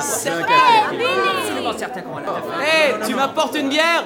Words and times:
C'est 0.00 0.30
absolument 0.30 1.72
certain 1.76 2.00
qu'on 2.02 2.14
va 2.14 2.20
la 2.20 2.26
faire. 2.26 2.60
Hé, 2.60 3.06
tu 3.06 3.14
m'apportes 3.14 3.56
une 3.56 3.68
bière 3.68 4.04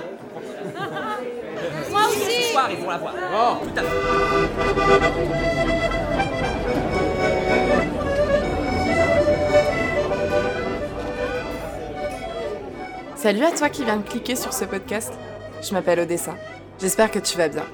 Moi 1.90 2.00
aussi 2.08 2.42
Ce 2.42 2.52
soir, 2.52 2.68
ils 2.70 2.78
vont 2.78 2.90
la 2.90 2.98
voir. 2.98 3.14
Oh, 3.34 3.56
tout 3.64 3.70
à 3.76 3.82
fait. 3.82 3.88
Salut 13.16 13.44
à 13.44 13.50
toi 13.50 13.68
qui 13.68 13.84
viens 13.84 13.96
de 13.96 14.08
cliquer 14.08 14.36
sur 14.36 14.52
ce 14.52 14.64
podcast. 14.64 15.12
Je 15.60 15.72
m'appelle 15.72 15.98
Odessa. 16.00 16.34
J'espère 16.80 17.10
que 17.10 17.18
tu 17.18 17.36
vas 17.36 17.48
bien. 17.48 17.64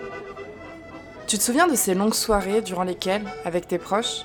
Tu 1.27 1.37
te 1.37 1.43
souviens 1.43 1.67
de 1.67 1.75
ces 1.75 1.95
longues 1.95 2.15
soirées 2.15 2.63
durant 2.63 2.85
lesquelles, 2.85 3.25
avec 3.45 3.69
tes 3.69 3.79
proches, 3.79 4.25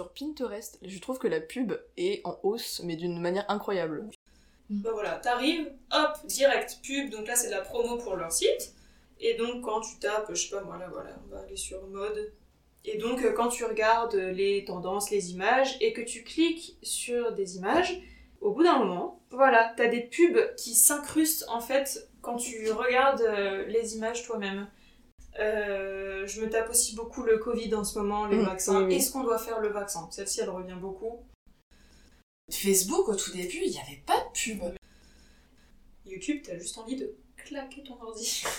Sur 0.00 0.12
Pinterest, 0.14 0.78
je 0.80 0.98
trouve 0.98 1.18
que 1.18 1.28
la 1.28 1.40
pub 1.40 1.74
est 1.98 2.22
en 2.24 2.38
hausse, 2.42 2.80
mais 2.84 2.96
d'une 2.96 3.20
manière 3.20 3.44
incroyable. 3.48 4.08
Bah 4.70 4.90
voilà, 4.94 5.16
t'arrives, 5.16 5.70
hop, 5.92 6.16
direct, 6.24 6.78
pub, 6.82 7.10
donc 7.10 7.26
là 7.26 7.36
c'est 7.36 7.48
de 7.48 7.52
la 7.52 7.60
promo 7.60 7.98
pour 7.98 8.16
leur 8.16 8.32
site. 8.32 8.72
Et 9.20 9.34
donc 9.34 9.62
quand 9.62 9.82
tu 9.82 9.98
tapes, 9.98 10.30
je 10.30 10.48
sais 10.48 10.56
pas 10.56 10.62
moi 10.62 10.78
là, 10.78 10.88
voilà, 10.90 11.10
on 11.26 11.34
va 11.34 11.42
aller 11.42 11.56
sur 11.56 11.86
mode. 11.88 12.32
Et 12.86 12.96
donc 12.96 13.22
euh, 13.22 13.32
quand 13.32 13.48
tu 13.48 13.62
regardes 13.66 14.14
les 14.14 14.64
tendances, 14.64 15.10
les 15.10 15.32
images, 15.32 15.76
et 15.82 15.92
que 15.92 16.00
tu 16.00 16.24
cliques 16.24 16.78
sur 16.82 17.32
des 17.32 17.58
images, 17.58 18.00
au 18.40 18.52
bout 18.52 18.62
d'un 18.62 18.78
moment, 18.78 19.20
voilà, 19.30 19.74
t'as 19.76 19.88
des 19.88 20.00
pubs 20.00 20.54
qui 20.56 20.74
s'incrustent 20.74 21.44
en 21.48 21.60
fait 21.60 22.08
quand 22.22 22.36
tu 22.36 22.72
regardes 22.72 23.20
euh, 23.20 23.66
les 23.66 23.96
images 23.96 24.22
toi-même. 24.22 24.66
Euh, 25.38 26.26
je 26.26 26.40
me 26.40 26.50
tape 26.50 26.68
aussi 26.70 26.94
beaucoup 26.94 27.22
le 27.22 27.38
Covid 27.38 27.74
en 27.74 27.84
ce 27.84 27.98
moment, 27.98 28.26
les 28.26 28.36
Mm, 28.38 28.44
vaccins. 28.44 28.84
oui. 28.84 28.94
Est-ce 28.96 29.10
qu'on 29.12 29.22
doit 29.22 29.38
faire 29.38 29.60
le 29.60 29.68
vaccin? 29.68 30.08
Celle-ci, 30.10 30.40
elle 30.40 30.50
revient 30.50 30.76
beaucoup. 30.80 31.24
Facebook, 32.50 33.08
au 33.08 33.14
tout 33.14 33.30
début, 33.32 33.60
il 33.64 33.70
n'y 33.70 33.78
avait 33.78 34.02
pas 34.04 34.16
de 34.18 34.32
pub. 34.32 34.62
YouTube, 36.04 36.42
t'as 36.44 36.58
juste 36.58 36.76
envie 36.78 36.96
de 36.96 37.14
claquer 37.36 37.82
ton 37.82 38.00
ordi. 38.02 38.42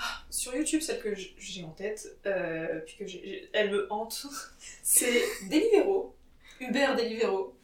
Ah, 0.00 0.22
Sur 0.30 0.54
YouTube, 0.54 0.80
celle 0.80 1.00
que 1.02 1.12
j'ai 1.12 1.64
en 1.64 1.70
tête, 1.70 2.16
euh, 2.24 2.78
puis 2.86 2.96
que 2.98 3.04
elle 3.52 3.72
me 3.72 3.92
hante, 3.92 4.26
c'est 4.84 5.24
Deliveroo. 5.50 6.14
Uber 6.60 6.94
Deliveroo. 6.96 7.56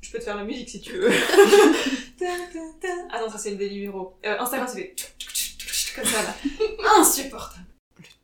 Je 0.00 0.12
peux 0.12 0.18
te 0.18 0.22
faire 0.24 0.36
la 0.36 0.44
musique 0.44 0.68
si 0.70 0.80
tu 0.80 0.92
veux. 0.92 1.10
Ah 3.10 3.20
non, 3.20 3.28
ça 3.28 3.38
c'est 3.38 3.50
le 3.50 3.56
Deliveroo. 3.56 4.14
Euh, 4.24 4.38
Instagram, 4.38 4.68
ça 4.68 4.74
fait 4.76 4.94
comme 5.94 6.04
ça 6.04 6.22
là. 6.22 6.34
Insupportable. 7.00 7.60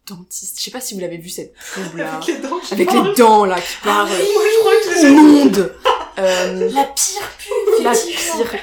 Dentiste, 0.06 0.58
je 0.58 0.64
sais 0.64 0.70
pas 0.72 0.80
si 0.80 0.94
vous 0.94 1.00
l'avez 1.00 1.18
vu 1.18 1.28
cette 1.28 1.54
pub 1.74 1.96
là. 1.96 2.14
Avec 2.16 2.26
les 2.26 2.38
dents 2.38 2.58
qui 2.58 2.74
Avec 2.74 2.88
parlent. 2.88 3.08
les 3.08 3.14
dents 3.14 3.44
là 3.44 3.60
qui 3.60 3.76
parlent 3.84 4.08
Moi, 4.08 4.18
je 4.18 4.58
crois 4.58 4.72
que 4.82 5.08
monde. 5.10 5.74
Euh, 6.18 6.68
La 6.70 6.84
pire 6.84 7.30
pub, 7.38 7.84
la 7.84 7.92
effectivement. 7.92 8.44
pire. 8.44 8.60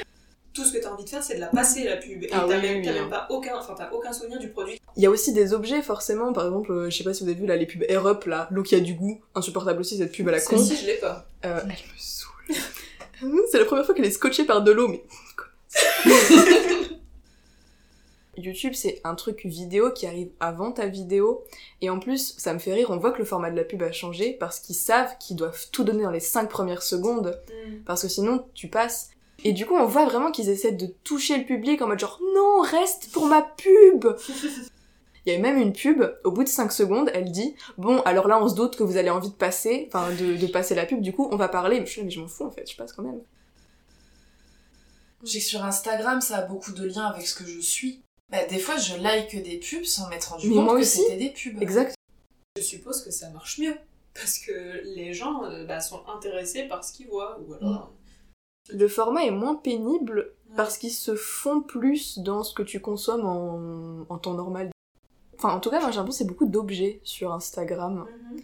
Tout 0.54 0.66
ce 0.66 0.74
que 0.74 0.80
t'as 0.80 0.90
envie 0.92 1.04
de 1.06 1.10
faire, 1.10 1.24
c'est 1.24 1.36
de 1.36 1.40
la 1.40 1.48
passer 1.48 1.84
la 1.86 1.98
pub. 1.98 2.22
Et 2.24 2.30
Ah 2.32 2.44
t'as 2.48 2.56
oui, 2.58 2.62
même, 2.62 2.78
oui, 2.80 2.86
t'as 2.86 2.92
oui, 2.92 2.96
même 3.00 3.06
hein. 3.06 3.10
pas 3.10 3.28
aucun, 3.30 3.56
enfin, 3.58 3.76
t'as 3.78 3.90
aucun 3.92 4.12
souvenir 4.12 4.40
du 4.40 4.50
produit. 4.50 4.80
Il 4.98 5.04
y 5.04 5.06
a 5.06 5.10
aussi 5.12 5.32
des 5.32 5.54
objets 5.54 5.82
forcément, 5.84 6.34
par 6.34 6.46
exemple, 6.46 6.72
euh, 6.72 6.90
je 6.90 6.98
sais 6.98 7.04
pas 7.04 7.14
si 7.14 7.24
vous 7.24 7.30
avez 7.30 7.40
vu 7.40 7.46
là 7.46 7.56
les 7.56 7.66
pubs 7.68 7.84
Air 7.88 8.06
Up 8.08 8.26
là, 8.26 8.48
l'eau 8.52 8.64
qui 8.64 8.74
a 8.76 8.80
du 8.80 8.96
goût, 8.96 9.22
insupportable 9.36 9.80
aussi 9.80 9.98
cette 9.98 10.12
pub 10.12 10.28
à 10.28 10.32
la 10.32 10.42
con. 10.42 10.58
Celle-ci, 10.58 10.82
je 10.82 10.88
l'ai 10.88 10.96
pas. 10.96 11.28
Euh, 11.46 11.60
elle 11.64 11.70
me 11.70 11.98
saoule. 11.98 12.56
C'est 13.52 13.60
la 13.60 13.66
première 13.66 13.86
fois 13.86 13.94
qu'elle 13.96 14.06
est 14.06 14.12
scotchée 14.12 14.44
par 14.46 14.64
de 14.64 14.72
l'eau, 14.72 14.88
mais. 14.90 15.04
YouTube, 18.38 18.74
c'est 18.74 19.02
un 19.04 19.16
truc 19.16 19.46
vidéo 19.46 19.92
qui 19.92 20.06
arrive 20.08 20.30
avant 20.40 20.72
ta 20.72 20.88
vidéo. 20.88 21.44
Et 21.82 21.90
en 21.90 22.00
plus, 22.00 22.36
ça 22.38 22.54
me 22.54 22.60
fait 22.60 22.74
rire, 22.74 22.90
on 22.90 22.98
voit 22.98 23.12
que 23.12 23.20
le 23.20 23.26
format 23.26 23.52
de 23.52 23.56
la 23.56 23.64
pub 23.64 23.82
a 23.84 23.92
changé 23.92 24.34
parce 24.34 24.60
qu'ils 24.60 24.76
savent 24.76 25.18
qu'ils 25.20 25.36
doivent 25.36 25.68
tout 25.72 25.84
donner 25.84 26.04
dans 26.04 26.12
les 26.12 26.20
5 26.20 26.50
premières 26.50 26.84
secondes. 26.84 27.42
Parce 27.86 28.04
que 28.04 28.08
sinon, 28.08 28.46
tu 28.54 28.68
passes. 28.68 29.10
Et 29.44 29.54
du 29.54 29.66
coup, 29.66 29.76
on 29.76 29.86
voit 29.86 30.06
vraiment 30.06 30.32
qu'ils 30.32 30.50
essaient 30.50 30.72
de 30.72 30.88
toucher 31.04 31.38
le 31.38 31.46
public 31.46 31.82
en 31.82 31.88
mode 31.88 32.00
genre 32.00 32.20
non, 32.36 32.62
reste 32.62 33.12
pour 33.12 33.28
ma 33.28 33.42
pub 33.42 34.08
Il 35.28 35.34
y 35.34 35.36
a 35.36 35.40
même 35.40 35.58
une 35.58 35.74
pub, 35.74 36.06
au 36.24 36.32
bout 36.32 36.46
de 36.46 36.48
5 36.48 36.72
secondes, 36.72 37.12
elle 37.14 37.32
dit 37.34 37.54
Bon, 37.78 38.00
alors 38.04 38.30
là, 38.30 38.42
on 38.42 38.48
se 38.48 38.56
doute 38.56 38.78
que 38.78 38.84
vous 38.84 38.96
avez 38.96 39.10
envie 39.10 39.30
de 39.30 39.36
passer, 39.36 39.90
enfin, 39.90 40.10
de, 40.12 40.38
de 40.38 40.48
passer 40.48 40.74
la 40.74 40.86
pub, 40.86 41.02
du 41.02 41.12
coup, 41.12 41.28
on 41.30 41.36
va 41.36 41.50
parler. 41.50 41.82
Mais 41.82 41.86
je 41.86 41.92
suis 41.92 42.02
là, 42.02 42.06
mais 42.06 42.12
je 42.12 42.22
m'en 42.22 42.30
fous 42.30 42.46
en 42.46 42.50
fait, 42.50 42.70
je 42.72 42.78
passe 42.78 42.94
quand 42.94 43.04
même. 43.04 43.20
Que 45.22 45.28
sur 45.28 45.66
Instagram, 45.66 46.22
ça 46.22 46.38
a 46.38 46.42
beaucoup 46.44 46.72
de 46.72 46.86
liens 46.86 47.08
avec 47.08 47.28
ce 47.28 47.36
que 47.36 47.46
je 47.46 47.60
suis. 47.60 48.02
Bah, 48.32 48.46
des 48.46 48.60
fois, 48.60 48.78
je 48.78 48.98
like 48.98 49.42
des 49.42 49.58
pubs 49.58 49.86
sans 49.86 50.10
m'être 50.10 50.32
rendu 50.32 50.50
Mais 50.50 50.56
compte 50.56 50.66
moi 50.66 50.76
que 50.76 50.82
aussi. 50.82 50.98
c'était 51.00 51.18
des 51.18 51.30
pubs. 51.30 51.62
Exact. 51.62 51.96
Je 52.58 52.62
suppose 52.62 53.04
que 53.04 53.12
ça 53.12 53.30
marche 53.30 53.60
mieux. 53.60 53.76
Parce 54.14 54.40
que 54.40 54.82
les 54.96 55.14
gens 55.14 55.44
euh, 55.46 55.66
bah, 55.66 55.80
sont 55.80 56.02
intéressés 56.08 56.64
par 56.64 56.84
ce 56.84 56.92
qu'ils 56.92 57.08
voient. 57.08 57.40
Ou 57.48 57.54
alors. 57.54 57.92
Le 58.70 58.88
format 58.88 59.24
est 59.24 59.32
moins 59.32 59.56
pénible 59.56 60.34
parce 60.58 60.78
qu'ils 60.78 60.92
se 60.92 61.16
font 61.16 61.62
plus 61.62 62.20
dans 62.20 62.44
ce 62.44 62.54
que 62.54 62.64
tu 62.64 62.82
consommes 62.82 63.26
en, 63.26 64.06
en 64.10 64.18
temps 64.18 64.34
normal. 64.34 64.72
Enfin, 65.38 65.54
en 65.54 65.60
tout 65.60 65.70
cas, 65.70 65.80
moi 65.80 65.92
j'ai 65.92 65.98
l'impression 65.98 66.26
que 66.26 66.30
c'est 66.30 66.34
beaucoup 66.34 66.48
d'objets 66.48 67.00
sur 67.04 67.32
Instagram. 67.32 68.06
Mhm. 68.32 68.42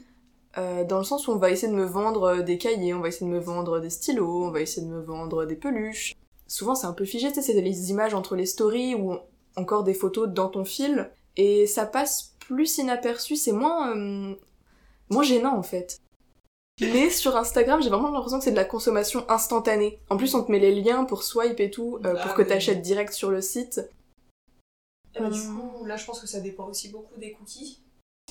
Euh, 0.60 0.84
dans 0.84 1.00
le 1.00 1.04
sens 1.04 1.28
où 1.28 1.32
on 1.32 1.38
va 1.38 1.50
essayer 1.50 1.72
de 1.72 1.78
me 1.78 1.86
vendre 1.86 2.42
des 2.44 2.58
cahiers, 2.60 2.94
on 2.94 3.00
va 3.00 3.08
essayer 3.08 3.26
de 3.26 3.32
me 3.32 3.40
vendre 3.40 3.80
des 3.80 3.90
stylos, 3.90 4.46
on 4.46 4.52
va 4.52 4.62
essayer 4.62 4.86
de 4.86 4.92
me 4.92 5.02
vendre 5.02 5.46
des 5.46 5.56
peluches. 5.56 6.14
Souvent 6.48 6.76
c'est 6.76 6.86
un 6.86 6.94
peu 6.94 7.06
figé, 7.06 7.30
tu 7.30 7.36
sais, 7.36 7.42
c'est 7.42 7.60
les 7.60 7.90
images 7.90 8.14
entre 8.14 8.36
les 8.36 8.46
stories 8.46 8.94
ou 8.94 9.18
encore 9.56 9.84
des 9.84 9.94
photos 9.94 10.30
dans 10.30 10.50
ton 10.50 10.66
fil. 10.66 11.12
Et 11.38 11.66
ça 11.68 11.86
passe 11.86 12.36
plus 12.40 12.78
inaperçu, 12.78 13.36
c'est 13.36 13.52
moins, 13.52 13.96
euh, 13.97 14.36
moins 15.09 15.24
gênant 15.24 15.58
en 15.58 15.64
fait. 15.64 16.00
Mais 16.81 17.09
sur 17.12 17.36
Instagram, 17.38 17.81
j'ai 17.84 17.90
vraiment 17.90 18.09
l'impression 18.09 18.40
que 18.40 18.44
c'est 18.44 18.52
de 18.52 18.56
la 18.56 18.66
consommation 18.66 19.25
instantanée. 19.30 20.00
En 20.09 20.18
plus, 20.18 20.34
on 20.34 20.44
te 20.44 20.52
met 20.52 20.59
les 20.59 20.74
liens 20.74 21.06
pour 21.06 21.22
swipe 21.24 21.59
et 21.59 21.69
tout, 21.69 22.00
euh, 22.03 22.13
pour 22.13 22.31
Ah 22.31 22.34
que 22.36 22.42
t'achètes 22.42 22.81
direct 22.81 23.13
sur 23.13 23.30
le 23.30 23.42
site. 23.42 23.81
Eh 25.16 25.19
ben, 25.19 25.30
du 25.30 25.40
Euh. 25.40 25.44
coup, 25.53 25.86
là, 25.86 25.96
je 25.97 26.06
pense 26.06 26.19
que 26.19 26.25
ça 26.28 26.40
dépend 26.40 26.66
aussi 26.68 26.90
beaucoup 26.90 27.19
des 27.19 27.31
cookies. 27.34 27.80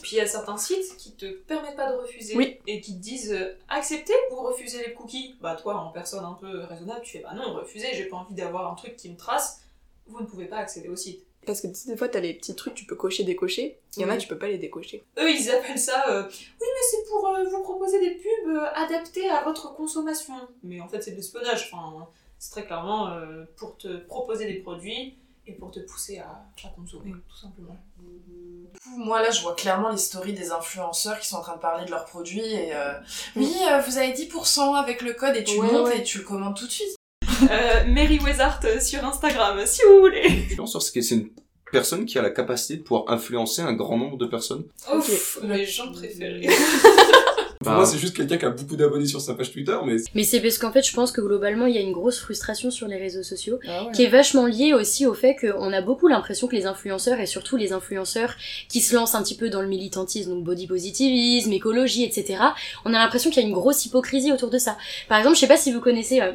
Puis 0.03 0.17
il 0.17 0.19
y 0.19 0.21
a 0.21 0.27
certains 0.27 0.57
sites 0.57 0.97
qui 0.97 1.13
te 1.15 1.31
permettent 1.45 1.77
pas 1.77 1.93
de 1.93 1.99
refuser 1.99 2.35
Oui. 2.37 2.59
et 2.67 2.81
qui 2.81 2.97
te 2.97 3.01
disent 3.01 3.33
euh, 3.33 3.55
accepter 3.69 4.15
ou 4.33 4.37
refuser 4.37 4.85
les 4.87 4.93
cookies. 4.95 5.37
Bah 5.41 5.55
toi, 5.55 5.77
en 5.77 5.93
personne 5.93 6.25
un 6.25 6.33
peu 6.41 6.61
raisonnable, 6.65 7.03
tu 7.03 7.13
fais 7.19 7.23
bah 7.23 7.35
non, 7.37 7.55
refuser, 7.55 7.87
j'ai 7.93 8.07
pas 8.07 8.17
envie 8.17 8.35
d'avoir 8.35 8.73
un 8.73 8.75
truc 8.75 8.97
qui 8.97 9.09
me 9.11 9.17
trace. 9.17 9.61
Vous 10.07 10.21
ne 10.21 10.27
pouvez 10.27 10.47
pas 10.47 10.57
accéder 10.59 10.89
au 10.89 10.97
site. 10.97 11.25
Parce 11.45 11.61
que 11.61 11.67
des 11.67 11.97
fois, 11.97 12.09
t'as 12.09 12.21
les 12.21 12.35
petits 12.35 12.55
trucs, 12.55 12.75
tu 12.75 12.85
peux 12.85 12.95
cocher, 12.95 13.25
décocher. 13.25 13.79
Il 13.97 14.03
y 14.03 14.05
en 14.05 14.09
a, 14.11 14.17
tu 14.17 14.29
peux 14.29 14.39
pas 14.39 14.47
les 14.47 14.59
décocher. 14.59 15.05
Eux, 15.19 15.29
ils 15.31 15.51
appellent 15.51 15.79
ça 15.79 16.05
euh, 16.09 16.23
oui, 16.29 16.37
mais 16.61 16.83
c'est 16.91 17.09
pour 17.09 17.27
euh, 17.29 17.45
vous 17.51 17.63
proposer 17.63 17.99
des 17.99 18.13
pubs 18.15 18.49
euh, 18.57 18.67
adaptées 18.75 19.29
à 19.29 19.43
votre 19.43 19.75
consommation. 19.75 20.35
Mais 20.63 20.81
en 20.81 20.87
fait, 20.87 21.03
c'est 21.03 21.11
de 21.11 21.17
l'espionnage. 21.17 21.69
Enfin, 21.73 22.07
c'est 22.39 22.51
très 22.53 22.65
clairement 22.65 23.09
euh, 23.09 23.45
pour 23.57 23.77
te 23.77 23.97
proposer 24.07 24.47
des 24.47 24.61
produits 24.61 25.17
et 25.49 25.53
pour 25.55 25.73
te 25.73 25.81
pousser 25.81 26.19
à, 26.19 26.45
à 26.65 26.69
consommer, 26.77 27.11
tout 27.11 27.37
simplement. 27.37 27.77
Moi, 28.97 29.21
là, 29.21 29.31
je 29.33 29.43
vois 29.43 29.55
clairement 29.57 29.91
les 29.91 29.97
stories 29.99 30.33
des 30.35 30.53
influenceurs 30.53 31.19
qui 31.19 31.27
sont 31.29 31.37
en 31.37 31.43
train 31.43 31.57
de 31.57 31.61
parler 31.61 31.85
de 31.87 31.91
leurs 31.91 32.05
produits 32.05 32.41
et 32.45 32.73
euh, 32.75 32.93
oui, 33.35 33.53
euh, 33.69 33.81
vous 33.81 33.99
avez 33.99 34.13
10% 34.13 34.77
avec 34.77 35.03
le 35.03 35.13
code 35.15 35.35
et 35.37 35.43
tu 35.43 35.59
Ouais, 35.59 35.67
montes 35.73 35.89
ouais. 35.89 35.99
et 35.99 36.03
tu 36.05 36.19
le 36.19 36.25
commandes 36.25 36.57
tout 36.57 36.67
de 36.67 36.71
suite. 36.71 36.95
Euh, 37.51 37.85
Mary 37.89 38.19
Wezart 38.19 38.61
sur 38.81 39.05
Instagram, 39.05 39.59
si 39.67 39.81
vous 39.89 40.01
voulez. 40.01 40.45
Influenceur, 40.51 40.83
c'est 40.83 40.93
que 40.93 41.01
c'est 41.01 41.15
une 41.17 41.29
personne 41.71 42.05
qui 42.05 42.19
a 42.19 42.23
la 42.23 42.31
capacité 42.31 42.77
de 42.77 42.83
pouvoir 42.83 43.05
influencer 43.09 43.63
un 43.63 43.73
grand 43.73 43.97
nombre 43.99 44.17
de 44.19 44.27
personnes. 44.27 44.65
Ouf, 44.95 45.39
mes 45.43 45.65
gens 45.67 45.91
préférés. 45.93 46.49
Pour 47.63 47.71
Bah. 47.71 47.77
moi, 47.77 47.87
c'est 47.87 47.99
juste 47.99 48.17
quelqu'un 48.17 48.39
qui 48.39 48.45
a 48.45 48.51
beaucoup 48.51 48.75
d'abonnés 48.75 49.07
sur 49.07 49.21
sa 49.21 49.35
page 49.35 49.53
Twitter, 49.53 49.77
mais 49.87 49.95
Mais 50.17 50.25
c'est 50.25 50.41
parce 50.41 50.59
qu'en 50.59 50.73
fait, 50.73 50.83
je 50.85 50.93
pense 50.93 51.13
que 51.13 51.21
globalement, 51.21 51.67
il 51.67 51.75
y 51.77 51.79
a 51.79 51.81
une 51.81 51.93
grosse 51.93 52.19
frustration 52.19 52.73
sur 52.73 52.89
les 52.89 52.97
réseaux 52.97 53.23
sociaux, 53.23 53.61
Ah 53.69 53.87
qui 53.95 54.03
est 54.03 54.09
vachement 54.09 54.47
liée 54.47 54.75
aussi 54.75 55.07
au 55.07 55.15
fait 55.15 55.37
qu'on 55.37 55.73
a 55.73 55.81
beaucoup 55.81 56.09
l'impression 56.09 56.49
que 56.49 56.57
les 56.57 56.67
influenceurs, 56.67 57.21
et 57.21 57.27
surtout 57.27 57.57
les 57.57 57.73
influenceurs 57.73 58.35
qui 58.69 58.81
se 58.81 58.97
lancent 58.97 59.15
un 59.15 59.23
petit 59.23 59.37
peu 59.37 59.49
dans 59.49 59.63
le 59.63 59.69
militantisme, 59.69 60.31
donc 60.31 60.43
body 60.43 60.67
positivisme, 60.67 61.53
écologie, 61.53 62.03
etc., 62.03 62.41
on 62.85 62.93
a 62.95 62.99
l'impression 62.99 63.31
qu'il 63.31 63.41
y 63.41 63.45
a 63.45 63.49
une 63.49 63.55
grosse 63.55 63.87
hypocrisie 63.87 64.33
autour 64.33 64.51
de 64.51 64.59
ça. 64.59 64.77
Par 65.09 65.19
exemple, 65.19 65.37
je 65.37 65.41
sais 65.43 65.47
pas 65.49 65.57
si 65.57 65.71
vous 65.73 65.81
connaissez... 65.81 66.21
euh, 66.21 66.33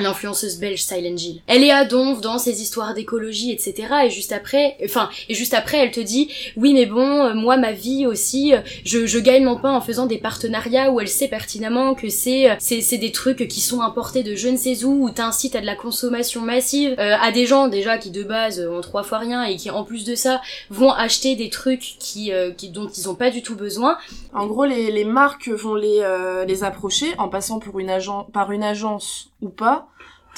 l'influenceuse 0.00 0.58
belge 0.58 0.82
Silent 0.82 1.16
Jill. 1.16 1.42
Elle 1.46 1.64
est 1.64 1.70
à 1.70 1.84
donf 1.84 2.20
dans 2.20 2.38
ses 2.38 2.62
histoires 2.62 2.94
d'écologie, 2.94 3.52
etc. 3.52 3.88
Et 4.06 4.10
juste 4.10 4.32
après, 4.32 4.76
enfin, 4.84 5.08
et 5.28 5.34
juste 5.34 5.54
après, 5.54 5.78
elle 5.78 5.90
te 5.90 6.00
dit, 6.00 6.30
oui, 6.56 6.74
mais 6.74 6.86
bon, 6.86 7.24
euh, 7.24 7.34
moi, 7.34 7.56
ma 7.56 7.72
vie 7.72 8.06
aussi, 8.06 8.54
euh, 8.54 8.60
je, 8.84 9.06
je 9.06 9.18
gagne 9.18 9.44
mon 9.44 9.56
pain 9.56 9.72
en 9.72 9.80
faisant 9.80 10.06
des 10.06 10.18
partenariats 10.18 10.90
où 10.90 11.00
elle 11.00 11.08
sait 11.08 11.28
pertinemment 11.28 11.94
que 11.94 12.08
c'est, 12.08 12.50
euh, 12.50 12.54
c'est, 12.58 12.80
c'est 12.80 12.98
des 12.98 13.12
trucs 13.12 13.48
qui 13.48 13.60
sont 13.60 13.80
importés 13.80 14.22
de 14.22 14.34
je 14.34 14.48
ne 14.48 14.56
sais 14.56 14.84
où, 14.84 15.04
où 15.04 15.10
t'incites 15.10 15.56
à 15.56 15.60
de 15.60 15.66
la 15.66 15.74
consommation 15.74 16.42
massive, 16.42 16.94
euh, 16.98 17.16
à 17.20 17.32
des 17.32 17.46
gens 17.46 17.68
déjà 17.68 17.98
qui 17.98 18.10
de 18.10 18.22
base 18.22 18.60
ont 18.60 18.80
trois 18.80 19.02
fois 19.02 19.18
rien 19.18 19.44
et 19.44 19.56
qui 19.56 19.70
en 19.70 19.84
plus 19.84 20.04
de 20.04 20.14
ça 20.14 20.40
vont 20.70 20.90
acheter 20.92 21.36
des 21.36 21.50
trucs 21.50 21.96
qui, 21.98 22.32
euh, 22.32 22.50
qui 22.50 22.68
dont 22.68 22.88
ils 22.96 23.08
ont 23.08 23.14
pas 23.14 23.30
du 23.30 23.42
tout 23.42 23.56
besoin. 23.56 23.98
En 24.32 24.46
gros, 24.46 24.64
les, 24.64 24.90
les 24.90 25.04
marques 25.04 25.48
vont 25.48 25.74
les, 25.74 26.00
euh, 26.00 26.44
les 26.44 26.64
approcher 26.64 27.06
en 27.18 27.28
passant 27.28 27.58
pour 27.58 27.80
une 27.80 27.90
agent, 27.90 28.24
par 28.32 28.52
une 28.52 28.62
agence 28.62 29.30
ou 29.40 29.48
pas 29.48 29.88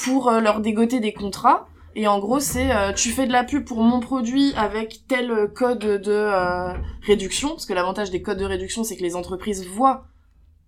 pour 0.03 0.29
euh, 0.29 0.39
leur 0.39 0.61
dégoter 0.61 0.99
des 0.99 1.13
contrats. 1.13 1.67
Et 1.95 2.07
en 2.07 2.19
gros, 2.19 2.39
c'est 2.39 2.71
euh, 2.71 2.93
tu 2.93 3.09
fais 3.09 3.27
de 3.27 3.31
la 3.31 3.43
pub 3.43 3.65
pour 3.65 3.81
mon 3.81 3.99
produit 3.99 4.53
avec 4.55 5.07
tel 5.07 5.31
euh, 5.31 5.47
code 5.47 5.79
de 5.79 6.11
euh, 6.11 6.73
réduction, 7.01 7.49
parce 7.49 7.65
que 7.65 7.73
l'avantage 7.73 8.11
des 8.11 8.21
codes 8.21 8.37
de 8.37 8.45
réduction, 8.45 8.83
c'est 8.83 8.95
que 8.95 9.01
les 9.01 9.15
entreprises 9.15 9.65
voient 9.65 10.05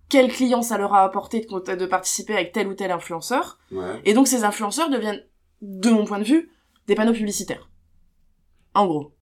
quel 0.08 0.30
client 0.30 0.60
ça 0.60 0.76
leur 0.76 0.92
a 0.92 1.04
apporté 1.04 1.40
de, 1.40 1.74
de 1.74 1.86
participer 1.86 2.34
avec 2.34 2.52
tel 2.52 2.66
ou 2.68 2.74
tel 2.74 2.90
influenceur. 2.90 3.58
Ouais. 3.70 4.00
Et 4.04 4.12
donc 4.12 4.28
ces 4.28 4.44
influenceurs 4.44 4.90
deviennent, 4.90 5.22
de 5.62 5.90
mon 5.90 6.04
point 6.04 6.18
de 6.18 6.24
vue, 6.24 6.50
des 6.86 6.94
panneaux 6.94 7.14
publicitaires. 7.14 7.70
En 8.74 8.86
gros. 8.86 9.14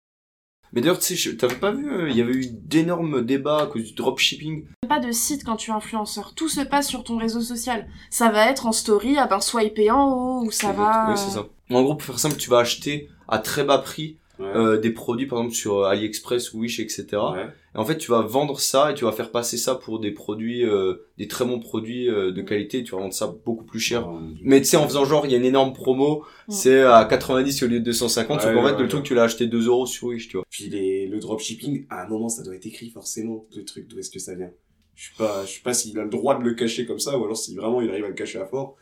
Mais 0.73 0.81
d'ailleurs, 0.81 0.99
tu 0.99 1.05
sais, 1.07 1.17
je- 1.17 1.31
t'avais 1.37 1.57
pas 1.57 1.73
vu, 1.73 1.91
euh, 1.91 2.09
il 2.11 2.17
y 2.17 2.21
avait 2.21 2.33
eu 2.33 2.47
d'énormes 2.51 3.25
débats 3.25 3.63
à 3.63 3.67
cause 3.67 3.85
du 3.85 3.93
dropshipping. 3.95 4.65
Pas 4.89 5.01
de 5.01 5.11
site 5.13 5.45
quand 5.45 5.57
tu 5.57 5.71
es 5.71 5.75
influenceur. 5.75 6.33
Tout 6.35 6.49
se 6.49 6.61
passe 6.61 6.89
sur 6.89 7.03
ton 7.05 7.17
réseau 7.17 7.41
social. 7.41 7.87
Ça 8.11 8.31
va 8.31 8.47
être 8.51 8.67
en 8.67 8.73
story, 8.73 9.19
à 9.19 9.27
ben 9.27 9.41
swiper 9.41 9.91
en 9.91 10.09
haut, 10.13 10.45
ou 10.45 10.51
ça 10.51 10.73
va... 10.73 11.11
Ouais, 11.11 11.17
c'est 11.17 11.31
ça. 11.31 11.47
En 11.71 11.83
gros, 11.83 11.95
pour 11.95 12.05
faire 12.07 12.19
simple, 12.19 12.37
tu 12.37 12.51
vas 12.51 12.59
acheter 12.59 13.09
à 13.29 13.39
très 13.39 13.65
bas 13.65 13.79
prix 13.79 14.17
Ouais. 14.39 14.47
euh, 14.57 14.79
des 14.81 14.91
produits, 14.91 15.27
par 15.27 15.39
exemple 15.41 15.55
sur 15.55 15.81
euh, 15.81 15.91
AliExpress, 15.91 16.55
Wish, 16.55 16.81
etc. 16.81 17.05
Ouais. 17.35 17.47
Et 17.75 17.79
en 17.79 17.85
fait, 17.85 17.99
tu 17.99 18.11
vas 18.11 18.23
vendre 18.23 18.59
ça 18.59 18.91
et 18.91 18.95
tu 18.95 19.05
vas 19.05 19.13
faire 19.13 19.31
passer 19.31 19.57
ça 19.57 19.77
pour 19.77 20.01
des 20.01 20.11
produits, 20.11 20.65
euh, 20.65 20.95
des 21.19 21.29
très 21.29 21.45
bons 21.45 21.61
produits 21.61 22.09
euh, 22.09 22.33
de 22.33 22.43
qualité. 22.43 22.79
Et 22.79 22.83
tu 22.85 22.93
vas 22.93 22.99
vendre 22.99 23.15
ça 23.15 23.33
beaucoup 23.45 23.65
plus 23.65 23.79
cher. 23.79 24.09
Ouais. 24.11 24.19
Mais 24.43 24.59
tu 24.61 24.67
sais, 24.67 24.77
en 24.77 24.87
faisant 24.89 25.05
genre, 25.05 25.25
il 25.27 25.31
y 25.31 25.35
a 25.35 25.39
une 25.39 25.45
énorme 25.45 25.73
promo, 25.73 26.25
c'est 26.49 26.83
à 26.83 27.05
90 27.05 27.63
au 27.63 27.67
lieu 27.69 27.79
de 27.79 27.85
250. 27.85 28.41
sauf 28.41 28.49
Ouais, 28.51 28.55
qu'en 28.57 28.63
fait, 28.67 28.73
ouais, 28.73 28.77
le 28.79 28.83
ouais. 28.85 28.89
truc, 28.89 29.05
tu 29.05 29.15
l'as 29.15 29.23
acheté 29.23 29.47
2 29.47 29.67
euros 29.69 29.87
sur 29.87 30.09
Wish, 30.09 30.29
tu 30.29 30.37
vois. 30.37 30.45
Puis 30.51 30.69
les, 30.69 31.07
le 31.07 31.21
dropshipping, 31.21 31.87
à 31.91 32.05
un 32.05 32.09
moment, 32.09 32.29
ça 32.29 32.43
doit 32.43 32.57
être 32.57 32.67
écrit 32.67 32.91
forcément, 32.91 33.47
le 33.55 33.65
truc, 33.65 33.87
d'où 33.87 33.99
est-ce 34.01 34.11
que 34.11 34.19
ça 34.19 34.35
vient. 34.35 34.51
Je 34.97 35.07
sais 35.11 35.15
pas, 35.17 35.45
je 35.47 35.53
sais 35.53 35.61
pas 35.63 35.73
s'il 35.73 35.97
a 35.99 36.03
le 36.03 36.11
droit 36.11 36.37
de 36.39 36.43
le 36.43 36.55
cacher 36.55 36.85
comme 36.87 36.99
ça, 36.99 37.17
ou 37.19 37.25
alors 37.25 37.37
si 37.37 37.55
vraiment 37.55 37.81
il 37.81 37.89
arrive 37.89 38.05
à 38.05 38.09
le 38.09 38.15
cacher 38.15 38.39
à 38.41 38.47
fort. 38.47 38.77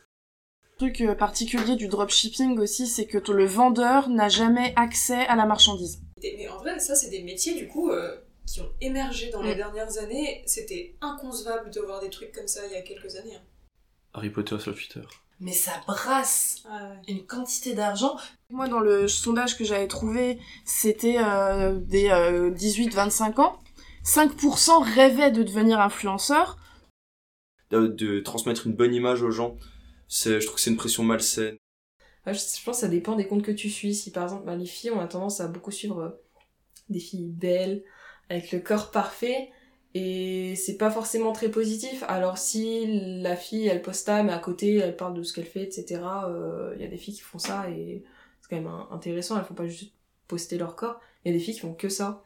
truc 0.79 0.99
euh, 1.01 1.13
particulier 1.13 1.75
du 1.75 1.87
dropshipping 1.87 2.57
aussi, 2.59 2.87
c'est 2.87 3.05
que 3.05 3.19
le 3.31 3.45
vendeur 3.45 4.09
n'a 4.09 4.29
jamais 4.29 4.73
accès 4.75 5.25
à 5.27 5.35
la 5.35 5.45
marchandise. 5.45 6.01
Et- 6.23 6.35
Mais 6.37 6.49
en 6.49 6.57
vrai, 6.57 6.79
ça, 6.79 6.95
c'est 6.95 7.09
des 7.11 7.21
métiers, 7.21 7.53
du 7.55 7.67
coup, 7.67 7.89
euh, 7.91 8.15
qui 8.51 8.61
ont 8.61 8.71
émergé 8.81 9.29
dans 9.29 9.41
les 9.43 9.53
Mm. 9.53 9.57
dernières 9.57 9.97
années. 9.99 10.41
C'était 10.45 10.95
inconcevable 11.01 11.69
de 11.71 11.79
voir 11.81 12.01
des 12.01 12.09
trucs 12.09 12.31
comme 12.31 12.47
ça 12.47 12.65
il 12.67 12.73
y 12.73 12.75
a 12.75 12.81
quelques 12.81 13.15
années. 13.15 13.35
hein. 13.35 13.41
Harry 14.13 14.29
Potter 14.31 14.57
sur 14.59 14.73
Twitter. 14.73 15.01
Mais 15.39 15.53
ça 15.53 15.71
brasse 15.87 16.63
Ah 16.69 16.89
ouais. 16.89 16.97
une 17.13 17.25
quantité 17.25 17.73
d'argent. 17.75 18.17
Moi, 18.49 18.67
dans 18.67 18.79
le 18.79 19.07
sondage 19.07 19.57
que 19.57 19.63
j'avais 19.63 19.87
trouvé, 19.87 20.39
c'était 20.65 21.17
euh, 21.19 21.75
des 21.79 22.09
18-25 22.09 23.39
ans. 23.39 23.59
5% 24.03 24.83
rêvaient 24.95 25.31
de 25.31 25.43
devenir 25.43 25.79
influenceur. 25.79 26.57
De, 27.69 27.87
de 27.87 28.19
transmettre 28.19 28.65
une 28.65 28.73
bonne 28.73 28.93
image 28.95 29.21
aux 29.21 29.31
gens. 29.31 29.55
C'est, 30.07 30.41
je 30.41 30.45
trouve 30.47 30.55
que 30.55 30.61
c'est 30.61 30.71
une 30.71 30.77
pression 30.77 31.03
malsaine. 31.03 31.55
Ouais, 32.25 32.33
je, 32.33 32.39
je 32.39 32.63
pense 32.65 32.77
que 32.77 32.81
ça 32.81 32.87
dépend 32.87 33.15
des 33.15 33.27
comptes 33.27 33.43
que 33.43 33.51
tu 33.51 33.69
suis. 33.69 33.93
Si 33.93 34.11
par 34.11 34.23
exemple, 34.23 34.45
bah, 34.45 34.55
les 34.55 34.65
filles, 34.65 34.91
on 34.91 34.99
a 34.99 35.07
tendance 35.07 35.39
à 35.39 35.47
beaucoup 35.47 35.71
suivre 35.71 35.99
euh, 36.01 36.09
des 36.89 36.99
filles 36.99 37.27
belles, 37.27 37.83
avec 38.29 38.51
le 38.51 38.59
corps 38.59 38.91
parfait, 38.91 39.49
et 39.95 40.55
c'est 40.55 40.77
pas 40.77 40.91
forcément 40.91 41.31
très 41.31 41.49
positif. 41.49 42.03
Alors 42.07 42.37
si 42.37 43.21
la 43.21 43.35
fille, 43.35 43.67
elle 43.67 43.81
poste 43.81 44.05
ça, 44.05 44.23
mais 44.23 44.33
à 44.33 44.39
côté, 44.39 44.75
elle 44.77 44.95
parle 44.95 45.15
de 45.15 45.23
ce 45.23 45.33
qu'elle 45.33 45.45
fait, 45.45 45.63
etc., 45.63 46.01
il 46.75 46.81
y 46.81 46.85
a 46.85 46.87
des 46.87 46.97
filles 46.97 47.15
qui 47.15 47.21
font 47.21 47.39
ça, 47.39 47.69
et 47.69 48.03
c'est 48.41 48.49
quand 48.49 48.61
même 48.61 48.71
intéressant, 48.91 49.37
elles 49.37 49.45
font 49.45 49.55
pas 49.55 49.67
juste 49.67 49.93
poster 50.27 50.57
leur 50.57 50.75
corps. 50.75 51.01
Il 51.25 51.31
y 51.31 51.35
a 51.35 51.37
des 51.37 51.43
filles 51.43 51.55
qui 51.55 51.59
font 51.59 51.73
que 51.73 51.89
ça. 51.89 52.23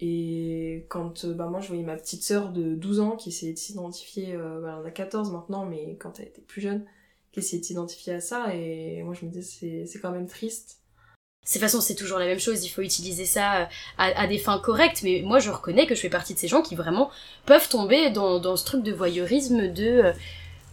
Et 0.00 0.86
quand 0.88 1.24
euh, 1.24 1.34
bah, 1.34 1.46
moi 1.46 1.60
je 1.60 1.68
voyais 1.68 1.82
ma 1.82 1.96
petite 1.96 2.22
sœur 2.22 2.52
de 2.52 2.74
12 2.74 3.00
ans 3.00 3.16
qui 3.16 3.30
essayait 3.30 3.52
de 3.52 3.58
s'identifier, 3.58 4.34
euh, 4.34 4.60
bah, 4.60 4.78
elle 4.80 4.86
a 4.86 4.90
14 4.90 5.32
maintenant, 5.32 5.64
mais 5.64 5.96
quand 5.96 6.20
elle 6.20 6.28
était 6.28 6.42
plus 6.42 6.60
jeune, 6.60 6.84
qui 7.32 7.40
essayait 7.40 7.60
de 7.60 7.64
s'identifier 7.64 8.14
à 8.14 8.20
ça, 8.20 8.54
et 8.54 9.02
moi 9.02 9.14
je 9.14 9.24
me 9.24 9.30
disais 9.30 9.86
c'est 9.86 9.98
quand 9.98 10.10
même 10.10 10.26
triste. 10.26 10.80
De 11.46 11.52
toute 11.52 11.60
façon, 11.60 11.80
c'est 11.80 11.94
toujours 11.94 12.18
la 12.18 12.26
même 12.26 12.40
chose, 12.40 12.64
il 12.64 12.68
faut 12.68 12.82
utiliser 12.82 13.24
ça 13.24 13.54
euh, 13.56 13.64
à, 13.98 14.22
à 14.22 14.26
des 14.26 14.38
fins 14.38 14.58
correctes, 14.58 15.02
mais 15.04 15.22
moi 15.24 15.38
je 15.38 15.50
reconnais 15.50 15.86
que 15.86 15.94
je 15.94 16.00
fais 16.00 16.08
partie 16.08 16.34
de 16.34 16.38
ces 16.38 16.48
gens 16.48 16.60
qui 16.60 16.74
vraiment 16.74 17.08
peuvent 17.44 17.68
tomber 17.68 18.10
dans, 18.10 18.40
dans 18.40 18.56
ce 18.56 18.64
truc 18.64 18.82
de 18.82 18.92
voyeurisme 18.92 19.68
de... 19.72 20.12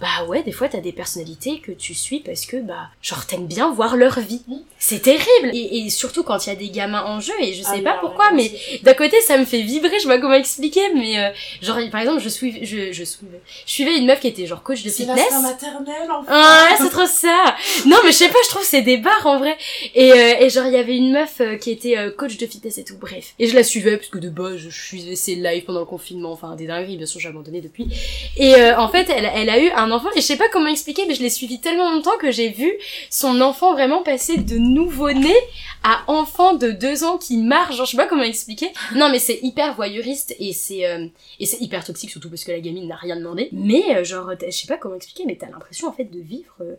bah 0.02 0.26
ouais, 0.28 0.44
des 0.44 0.52
fois 0.52 0.68
t'as 0.68 0.80
des 0.80 0.92
personnalités 0.92 1.60
que 1.60 1.72
tu 1.72 1.94
suis 1.94 2.20
parce 2.20 2.46
que, 2.46 2.58
bah, 2.58 2.90
genre 3.02 3.26
t'aimes 3.26 3.48
bien 3.48 3.72
voir 3.72 3.96
leur 3.96 4.20
vie. 4.20 4.42
C'est 4.80 5.02
terrible 5.02 5.52
Et, 5.54 5.78
et 5.86 5.90
surtout 5.90 6.24
quand 6.24 6.46
il 6.46 6.50
y 6.50 6.52
a 6.52 6.56
des 6.56 6.70
gamins 6.70 7.04
en 7.06 7.20
jeu, 7.22 7.34
et 7.40 7.54
je 7.54 7.64
sais 7.64 7.82
pas 7.82 7.98
pourquoi, 8.02 8.32
mais 8.32 8.52
d'un 8.84 8.94
côté 8.94 9.16
ça 9.22 9.38
me 9.38 9.46
fait 9.46 9.62
vibrer, 9.62 9.92
je 9.98 10.04
sais 10.04 10.08
pas 10.08 10.20
comment 10.20 10.34
expliquer, 10.34 10.82
mais 10.94 11.20
euh, 11.20 11.30
genre 11.62 11.78
par 11.92 12.02
exemple 12.02 12.22
je, 12.22 12.28
suis, 12.30 12.66
je, 12.66 12.92
je, 12.92 13.04
suivais, 13.04 13.42
je 13.66 13.72
suivais 13.72 13.98
une 13.98 14.06
meuf 14.06 14.20
qui 14.20 14.28
était 14.28 14.46
genre 14.46 14.62
coach 14.62 14.84
de 14.84 14.90
fitness. 14.90 15.32
maternelle, 15.42 16.12
en 16.12 16.24
Ah, 16.28 16.70
c'est 16.78 16.90
trop 16.90 17.06
ça. 17.06 17.56
Non, 17.86 17.98
mais 18.04 18.12
je 18.12 18.18
sais 18.18 18.30
pas, 18.30 18.40
je 18.44 18.50
trouve 18.50 18.64
que 18.64 18.68
c'est 18.68 18.82
des 18.82 18.98
barres 18.98 19.26
en 19.26 19.38
vrai. 19.40 19.56
Et, 19.96 20.12
euh, 20.12 20.36
et 20.42 20.50
genre 20.50 20.66
il 20.66 20.74
y 20.74 20.78
avait 20.78 20.98
une 20.98 21.14
meuf 21.14 21.40
euh, 21.40 21.56
qui 21.56 21.72
était 21.72 21.98
euh, 21.98 22.12
coach 22.12 22.38
de 22.38 22.46
fitness 22.46 22.78
et 22.78 22.84
tout, 22.84 22.98
bref. 23.00 23.34
Et 23.40 23.48
je 23.48 23.56
la 23.56 23.64
suivais 23.64 23.96
parce 23.98 24.10
que 24.10 24.18
de 24.18 24.30
base 24.30 24.58
je 24.58 24.70
suivais 24.70 25.16
ses 25.16 25.36
lives 25.36 25.64
pendant 25.64 25.80
le 25.80 25.86
confinement, 25.86 26.32
enfin 26.34 26.56
des 26.56 26.68
dingueries, 26.68 26.98
bien 26.98 27.06
sûr 27.06 27.22
j'ai 27.22 27.30
abandonné 27.30 27.62
depuis. 27.62 27.88
Et 28.36 28.56
euh, 28.56 28.78
en 28.78 28.90
fait 28.90 29.08
elle, 29.10 29.32
elle 29.34 29.50
a 29.50 29.60
eu 29.60 29.70
un 29.70 29.92
enfant 29.94 30.10
et 30.16 30.22
je 30.22 30.26
sais 30.26 30.38
pas 30.38 30.50
comment 30.50 30.68
expliquer, 30.68 31.06
mais 31.08 31.16
je 31.16 31.22
l'ai 31.22 31.30
suivi 31.30 31.60
tellement 31.60 31.92
longtemps 31.92 32.18
que 32.20 32.32
j'ai 32.32 32.50
vu 32.50 32.72
son 33.10 33.42
enfant 33.42 33.74
vraiment 33.74 34.04
passer 34.04 34.38
de 34.38 34.58
nouveau-né 34.58 35.36
à 35.84 36.04
enfant 36.08 36.54
de 36.54 36.72
deux 36.72 37.04
ans 37.04 37.18
qui 37.18 37.38
marche, 37.38 37.76
genre 37.76 37.86
je 37.86 37.92
sais 37.92 37.98
pas 37.98 38.08
comment 38.08 38.24
expliquer. 38.24 38.72
Non 38.96 39.10
mais 39.10 39.20
c'est 39.20 39.40
hyper 39.42 39.76
voyeuriste 39.76 40.36
et 40.40 40.54
c'est 40.54 40.86
euh, 40.86 41.08
et 41.40 41.46
c'est 41.46 41.62
hyper 41.62 41.84
toxique 41.86 42.10
surtout 42.10 42.30
parce 42.30 42.44
que 42.44 42.52
la 42.52 42.60
gamine 42.60 42.88
n'a 42.88 42.96
rien 42.96 43.16
demandé. 43.16 43.50
Mais 43.52 43.96
euh, 43.96 44.04
genre 44.04 44.32
je 44.44 44.52
sais 44.52 44.68
pas 44.68 44.78
comment 44.78 44.96
expliquer, 44.96 45.26
mais 45.26 45.38
t'as 45.40 45.50
l'impression 45.50 45.88
en 45.88 45.94
fait 45.94 46.06
de 46.06 46.20
vivre 46.20 46.56
euh, 46.62 46.76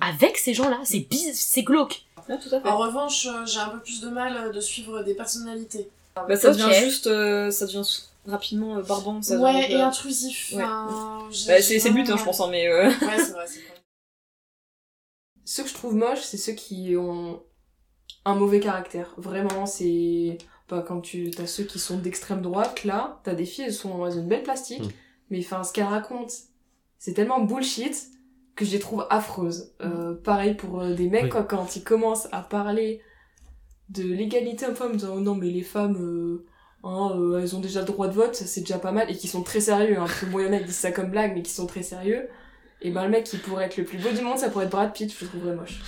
avec 0.00 0.38
ces 0.38 0.54
gens-là. 0.54 0.80
C'est 0.84 1.00
biz, 1.00 1.32
c'est 1.34 1.62
glauque. 1.62 2.02
tout 2.26 2.54
à 2.54 2.68
En 2.68 2.78
revanche, 2.78 3.26
euh, 3.26 3.44
j'ai 3.46 3.58
un 3.58 3.68
peu 3.68 3.80
plus 3.80 4.00
de 4.00 4.08
mal 4.08 4.52
de 4.52 4.60
suivre 4.60 5.02
des 5.02 5.14
personnalités. 5.14 5.88
Bah, 6.28 6.36
ça 6.36 6.50
devient 6.52 6.72
juste, 6.84 7.06
euh, 7.06 7.50
ça 7.50 7.66
devient 7.66 7.82
rapidement 8.26 8.76
euh, 8.78 8.82
barbant. 8.82 9.20
Ça 9.22 9.38
ouais, 9.38 9.70
et 9.70 9.80
intrusif. 9.80 10.52
Ouais. 10.54 10.62
Bah, 10.64 11.28
c'est, 11.30 11.60
c'est 11.78 11.88
le 11.90 11.94
but, 11.94 12.10
hein, 12.10 12.16
je 12.18 12.24
pense, 12.24 12.40
hein, 12.40 12.48
mais... 12.50 12.68
euh, 12.68 12.88
Ouais, 12.88 12.94
c'est 13.00 13.32
vrai, 13.32 13.46
c'est 13.46 13.60
vrai. 13.60 13.74
Ceux 15.44 15.62
que 15.62 15.68
je 15.68 15.74
trouve 15.74 15.94
moches, 15.94 16.22
c'est 16.22 16.38
ceux 16.38 16.54
qui 16.54 16.96
ont 16.96 17.40
un 18.24 18.34
mauvais 18.34 18.58
caractère. 18.60 19.14
Vraiment, 19.16 19.64
c'est... 19.66 20.38
Bah, 20.68 20.84
quand 20.86 21.00
tu 21.00 21.30
as 21.38 21.46
ceux 21.46 21.62
qui 21.62 21.78
sont 21.78 21.98
d'extrême 21.98 22.42
droite, 22.42 22.82
là, 22.82 23.20
t'as 23.22 23.34
des 23.34 23.44
filles, 23.44 23.66
elles, 23.66 23.72
sont, 23.72 24.04
elles 24.06 24.14
ont 24.18 24.22
une 24.22 24.28
belle 24.28 24.42
plastique, 24.42 24.82
Mm. 24.82 24.90
mais 25.30 25.38
enfin, 25.38 25.62
ce 25.62 25.72
qu'elles 25.72 25.84
racontent, 25.84 26.34
c'est 26.98 27.14
tellement 27.14 27.38
bullshit 27.40 27.94
que 28.56 28.64
je 28.64 28.72
les 28.72 28.80
trouve 28.80 29.06
affreuses. 29.10 29.72
Euh, 29.82 30.14
pareil 30.14 30.54
pour 30.54 30.80
euh, 30.80 30.94
des 30.94 31.08
mecs, 31.08 31.24
Oui. 31.24 31.28
quoi, 31.28 31.44
quand 31.44 31.76
ils 31.76 31.84
commencent 31.84 32.26
à 32.32 32.40
parler 32.42 33.00
de 33.90 34.02
l'égalité 34.02 34.66
homme-femme, 34.66 34.92
en 34.92 34.94
disant 34.96 35.14
oh 35.16 35.20
non, 35.20 35.34
mais 35.34 35.50
les 35.50 35.62
femmes, 35.62 35.96
euh, 36.00 36.44
hein, 36.84 37.12
euh, 37.16 37.40
elles 37.40 37.54
ont 37.56 37.60
déjà 37.60 37.80
le 37.80 37.86
droit 37.86 38.08
de 38.08 38.14
vote, 38.14 38.34
ça 38.34 38.46
c'est 38.46 38.60
déjà 38.62 38.78
pas 38.78 38.92
mal, 38.92 39.10
et 39.10 39.16
qui 39.16 39.28
sont 39.28 39.42
très 39.42 39.60
sérieux, 39.60 39.96
hein, 39.98 40.04
parce 40.06 40.20
que 40.20 40.26
moi, 40.26 40.42
il 40.42 40.46
y 40.46 40.48
en 40.48 40.52
a 40.52 40.58
qui 40.58 40.64
disent 40.66 40.74
ça 40.76 40.92
comme 40.92 41.10
blague, 41.10 41.32
mais 41.34 41.42
qui 41.42 41.52
sont 41.52 41.66
très 41.66 41.82
sérieux. 41.82 42.28
Et 42.82 42.90
ben 42.90 43.04
le 43.04 43.10
mec 43.10 43.24
qui 43.24 43.38
pourrait 43.38 43.64
être 43.66 43.76
le 43.78 43.84
plus 43.84 43.98
beau 43.98 44.10
du 44.10 44.20
monde, 44.22 44.38
ça 44.38 44.50
pourrait 44.50 44.66
être 44.66 44.70
Brad 44.70 44.92
Pitt, 44.92 45.12
je 45.12 45.24
le 45.24 45.30
trouverais 45.30 45.54
moche. 45.56 45.80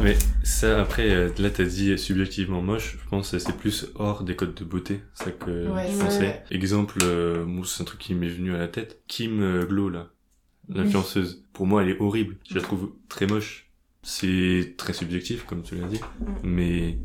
Mais 0.00 0.16
ça, 0.44 0.80
après, 0.80 1.10
euh, 1.10 1.30
là, 1.38 1.50
t'as 1.50 1.64
dit 1.64 1.98
subjectivement 1.98 2.62
moche. 2.62 2.98
Je 3.02 3.08
pense 3.08 3.32
que 3.32 3.38
c'est 3.40 3.56
plus 3.56 3.86
hors 3.96 4.22
des 4.22 4.36
codes 4.36 4.54
de 4.54 4.62
beauté. 4.64 5.00
Ça 5.14 5.32
que 5.32 5.68
Ouais, 5.72 5.90
je 5.90 5.98
pensais. 5.98 6.20
ouais. 6.20 6.42
Exemple, 6.52 6.98
euh, 7.02 7.44
moi, 7.44 7.64
c'est 7.66 7.82
un 7.82 7.84
truc 7.84 7.98
qui 7.98 8.14
m'est 8.14 8.28
venu 8.28 8.54
à 8.54 8.58
la 8.58 8.68
tête. 8.68 9.00
Kim 9.08 9.64
Glow, 9.64 9.88
là. 9.88 10.10
L'influenceuse. 10.68 11.42
Pour 11.52 11.66
moi, 11.66 11.82
elle 11.82 11.88
est 11.88 12.00
horrible. 12.00 12.36
Je 12.48 12.54
la 12.54 12.60
trouve 12.60 12.92
très 13.08 13.26
moche. 13.26 13.70
C'est 14.04 14.74
très 14.76 14.92
subjectif, 14.92 15.44
comme 15.44 15.62
tu 15.62 15.74
l'as 15.74 15.88
dit. 15.88 16.00
Mais, 16.44 16.98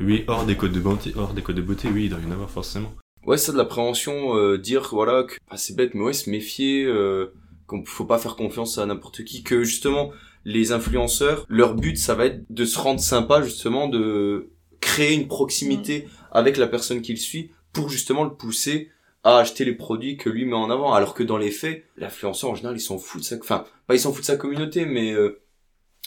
oui, 0.00 0.24
hors 0.26 0.44
des 0.44 0.56
codes 0.56 0.72
de 0.72 0.80
beauté, 0.80 1.12
hors 1.16 1.34
des 1.34 1.42
codes 1.42 1.56
de 1.56 1.62
beauté, 1.62 1.88
oui, 1.92 2.04
il 2.04 2.10
doit 2.10 2.20
y 2.20 2.26
en 2.26 2.30
avoir 2.30 2.50
forcément. 2.50 2.92
Ouais, 3.26 3.36
ça 3.36 3.52
de 3.52 3.58
la 3.58 3.64
prévention, 3.64 4.36
euh, 4.36 4.56
dire 4.56 4.88
voilà 4.92 5.24
que 5.24 5.34
ah, 5.50 5.56
c'est 5.56 5.76
bête, 5.76 5.94
mais 5.94 6.02
ouais, 6.02 6.12
se 6.12 6.30
méfier, 6.30 6.84
euh, 6.84 7.34
qu'on 7.66 7.84
faut 7.84 8.06
pas 8.06 8.18
faire 8.18 8.34
confiance 8.34 8.78
à 8.78 8.86
n'importe 8.86 9.24
qui, 9.24 9.42
que 9.42 9.62
justement 9.62 10.10
les 10.46 10.72
influenceurs, 10.72 11.44
leur 11.48 11.74
but 11.74 11.98
ça 11.98 12.14
va 12.14 12.26
être 12.26 12.42
de 12.48 12.64
se 12.64 12.78
rendre 12.78 13.00
sympa 13.00 13.42
justement, 13.42 13.88
de 13.88 14.50
créer 14.80 15.14
une 15.14 15.28
proximité 15.28 16.08
avec 16.32 16.56
la 16.56 16.66
personne 16.66 17.02
qu'il 17.02 17.18
suit 17.18 17.50
pour 17.74 17.90
justement 17.90 18.24
le 18.24 18.32
pousser 18.32 18.90
à 19.22 19.36
acheter 19.36 19.66
les 19.66 19.74
produits 19.74 20.16
que 20.16 20.30
lui 20.30 20.46
met 20.46 20.54
en 20.54 20.70
avant, 20.70 20.94
alors 20.94 21.12
que 21.12 21.22
dans 21.22 21.36
les 21.36 21.50
faits, 21.50 21.84
l'influenceur 21.98 22.50
en 22.50 22.54
général 22.54 22.78
il 22.78 22.80
s'en 22.80 22.96
fout 22.96 23.20
de 23.20 23.26
sa, 23.26 23.36
enfin 23.36 23.66
pas 23.86 23.94
il 23.94 24.00
s'en 24.00 24.12
fout 24.12 24.22
de 24.22 24.26
sa 24.26 24.36
communauté, 24.36 24.86
mais 24.86 25.12
euh, 25.12 25.42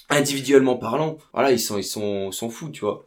individuellement 0.09 0.77
parlant, 0.77 1.17
voilà, 1.33 1.51
ils 1.51 1.59
sont, 1.59 1.77
ils 1.77 1.83
sont, 1.83 2.29
ils 2.31 2.33
sont 2.33 2.49
fous, 2.49 2.69
tu 2.69 2.81
vois. 2.81 3.05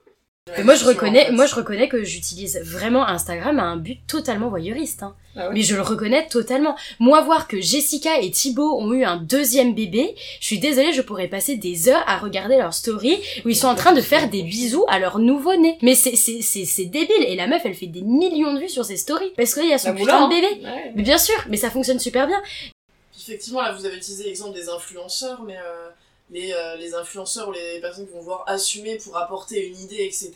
Moi 0.62 0.76
je 0.76 0.85
reconnais, 0.85 1.33
moi 1.33 1.47
je 1.47 1.57
reconnais 1.57 1.88
que 1.88 2.05
j'utilise 2.05 2.61
vraiment 2.62 3.05
Instagram 3.05 3.59
à 3.59 3.65
un 3.65 3.76
but 3.76 3.99
totalement 4.07 4.49
voyeuriste. 4.49 5.03
Hein. 5.03 5.17
Ah 5.35 5.49
ouais 5.49 5.55
Mais 5.55 5.62
je 5.62 5.75
le 5.75 5.83
reconnais 5.83 6.29
totalement. 6.29 6.76
Moi 7.00 7.21
voir 7.23 7.49
que 7.49 7.61
Jessica 7.61 8.21
et 8.21 8.31
Thibaut 8.31 8.79
ont 8.81 8.93
eu 8.93 9.03
un 9.03 9.17
deuxième 9.17 9.75
bébé, 9.75 10.15
je 10.41 10.47
suis 10.47 10.61
désolée, 10.61 10.93
je 10.93 11.03
pourrais 11.03 11.26
passer 11.26 11.57
des 11.57 11.88
heures 11.88 12.05
à 12.07 12.19
regarder 12.19 12.59
leur 12.59 12.75
story 12.75 13.19
où 13.45 13.49
ils 13.49 13.57
sont 13.57 13.67
en 13.67 13.75
train 13.75 13.93
de 13.93 14.00
faire 14.00 14.31
des 14.31 14.45
bisous 14.45 14.85
à 14.88 15.00
leur 15.00 15.19
nouveau-né. 15.19 15.79
Mais 15.83 15.97
c'est 15.97 16.15
c'est 16.15 16.41
c'est 16.43 16.65
c'est 16.65 16.85
débile 16.85 17.25
et 17.26 17.35
la 17.35 17.49
meuf 17.49 17.62
elle 17.65 17.75
fait 17.75 17.87
des 17.87 18.03
millions 18.03 18.55
de 18.55 18.61
vues 18.61 18.69
sur 18.69 18.85
ses 18.85 18.97
stories 18.97 19.33
parce 19.37 19.53
qu'il 19.53 19.67
y 19.69 19.73
a 19.73 19.79
son 19.79 19.95
La 19.95 19.95
putain 19.95 20.29
de 20.29 20.31
bébé. 20.33 20.62
Mais 20.95 21.03
bien 21.03 21.19
sûr, 21.19 21.35
mais 21.49 21.57
ça 21.57 21.71
fonctionne 21.71 21.99
super 21.99 22.29
bien. 22.29 22.41
Effectivement, 23.19 23.62
là, 23.62 23.73
vous 23.73 23.85
avez 23.85 23.97
utilisé 23.97 24.23
l'exemple 24.23 24.55
des 24.55 24.69
influenceurs, 24.69 25.43
mais 25.43 25.57
euh, 25.57 25.88
les, 26.30 26.52
euh, 26.52 26.76
les 26.76 26.95
influenceurs 26.95 27.49
ou 27.49 27.52
les 27.52 27.80
personnes 27.80 28.06
qui 28.06 28.12
vont 28.12 28.21
vouloir 28.21 28.45
assumer 28.49 28.97
pour 28.99 29.16
apporter 29.16 29.66
une 29.68 29.78
idée, 29.78 30.02
etc., 30.04 30.33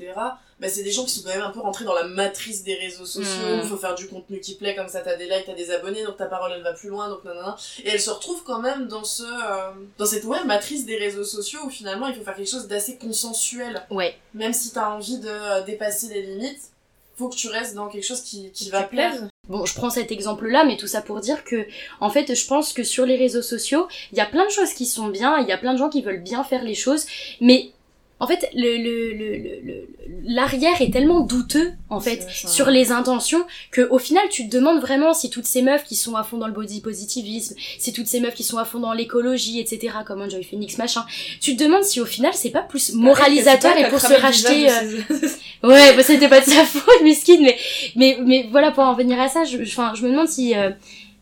bah, 0.60 0.68
c'est 0.68 0.82
des 0.82 0.92
gens 0.92 1.04
qui 1.04 1.10
sont 1.12 1.22
quand 1.22 1.34
même 1.34 1.42
un 1.42 1.50
peu 1.50 1.60
rentrés 1.60 1.86
dans 1.86 1.94
la 1.94 2.04
matrice 2.04 2.62
des 2.64 2.74
réseaux 2.74 3.06
sociaux. 3.06 3.42
Il 3.54 3.62
Mm. 3.64 3.68
faut 3.68 3.78
faire 3.78 3.94
du 3.94 4.06
contenu 4.08 4.40
qui 4.40 4.54
plaît, 4.56 4.76
comme 4.76 4.88
ça 4.88 5.00
t'as 5.00 5.16
des 5.16 5.24
likes, 5.24 5.46
t'as 5.46 5.54
des 5.54 5.70
abonnés, 5.70 6.04
donc 6.04 6.18
ta 6.18 6.26
parole 6.26 6.52
elle 6.54 6.62
va 6.62 6.74
plus 6.74 6.90
loin, 6.90 7.08
donc 7.08 7.24
nanana. 7.24 7.56
Et 7.82 7.88
elle 7.88 8.00
se 8.00 8.10
retrouve 8.10 8.42
quand 8.44 8.60
même 8.60 8.86
dans 8.86 9.02
ce 9.02 9.22
euh, 9.22 9.70
dans 9.96 10.04
cette 10.04 10.24
ouais, 10.24 10.44
matrice 10.44 10.84
des 10.84 10.96
réseaux 10.98 11.24
sociaux 11.24 11.60
où 11.64 11.70
finalement 11.70 12.08
il 12.08 12.14
faut 12.14 12.22
faire 12.22 12.36
quelque 12.36 12.50
chose 12.50 12.68
d'assez 12.68 12.98
consensuel. 12.98 13.82
Ouais. 13.90 14.14
Même 14.34 14.52
si 14.52 14.72
t'as 14.72 14.90
envie 14.90 15.18
de 15.18 15.28
euh, 15.30 15.62
dépasser 15.62 16.08
les 16.08 16.22
limites, 16.22 16.69
faut 17.16 17.28
que 17.28 17.36
tu 17.36 17.48
restes 17.48 17.74
dans 17.74 17.88
quelque 17.88 18.06
chose 18.06 18.22
qui, 18.22 18.50
qui 18.52 18.70
va 18.70 18.82
plaire. 18.82 19.14
Bon, 19.48 19.66
je 19.66 19.74
prends 19.74 19.90
cet 19.90 20.12
exemple-là, 20.12 20.64
mais 20.64 20.76
tout 20.76 20.86
ça 20.86 21.02
pour 21.02 21.20
dire 21.20 21.44
que, 21.44 21.66
en 22.00 22.08
fait, 22.08 22.34
je 22.34 22.46
pense 22.46 22.72
que 22.72 22.84
sur 22.84 23.04
les 23.04 23.16
réseaux 23.16 23.42
sociaux, 23.42 23.88
il 24.12 24.18
y 24.18 24.20
a 24.20 24.26
plein 24.26 24.46
de 24.46 24.50
choses 24.50 24.72
qui 24.72 24.86
sont 24.86 25.08
bien, 25.08 25.38
il 25.38 25.48
y 25.48 25.52
a 25.52 25.58
plein 25.58 25.72
de 25.72 25.78
gens 25.78 25.88
qui 25.88 26.02
veulent 26.02 26.22
bien 26.22 26.44
faire 26.44 26.62
les 26.62 26.74
choses, 26.74 27.06
mais 27.40 27.72
en 28.20 28.26
fait, 28.26 28.48
le, 28.54 28.76
le, 28.76 29.12
le, 29.14 29.36
le- 29.64 29.88
l'arrière 30.24 30.80
est 30.82 30.92
tellement 30.92 31.20
douteux, 31.20 31.72
en 31.88 32.00
fait, 32.00 32.22
ça. 32.30 32.48
sur 32.48 32.68
les 32.70 32.92
intentions, 32.92 33.42
que 33.70 33.80
au 33.90 33.98
final, 33.98 34.22
tu 34.30 34.46
te 34.48 34.54
demandes 34.54 34.80
vraiment 34.80 35.14
si 35.14 35.30
toutes 35.30 35.46
ces 35.46 35.62
meufs 35.62 35.84
qui 35.84 35.96
sont 35.96 36.14
à 36.16 36.22
fond 36.22 36.36
dans 36.36 36.46
le 36.46 36.52
body 36.52 36.80
positivisme, 36.82 37.54
si 37.78 37.92
toutes 37.92 38.06
ces 38.06 38.20
meufs 38.20 38.34
qui 38.34 38.44
sont 38.44 38.58
à 38.58 38.64
fond 38.64 38.78
dans 38.78 38.92
l'écologie, 38.92 39.58
etc., 39.58 39.94
comme 40.06 40.20
Enjoy 40.20 40.44
Phoenix, 40.44 40.76
machin, 40.78 41.04
tu 41.40 41.56
te 41.56 41.62
demandes 41.64 41.84
si 41.84 42.00
au 42.00 42.06
final, 42.06 42.32
c'est 42.34 42.50
pas 42.50 42.62
plus 42.62 42.92
moralisateur 42.92 43.72
et 43.76 43.88
pour 43.88 44.00
se 44.00 44.06
racheter... 44.20 44.68
euh, 44.70 45.28
Ouais, 45.62 45.94
bah, 45.96 46.02
c'était 46.02 46.28
pas 46.28 46.40
de 46.40 46.46
sa 46.46 46.64
faute, 46.64 47.02
mesquine, 47.02 47.42
mais, 47.42 47.56
mais, 47.96 48.18
mais 48.24 48.46
voilà, 48.50 48.70
pour 48.70 48.84
en 48.84 48.94
venir 48.94 49.20
à 49.20 49.28
ça, 49.28 49.44
je, 49.44 49.58
je- 49.64 49.70
enfin, 49.72 49.92
je 49.94 50.02
me 50.04 50.10
demande 50.10 50.28
si, 50.28 50.54
euh, 50.54 50.70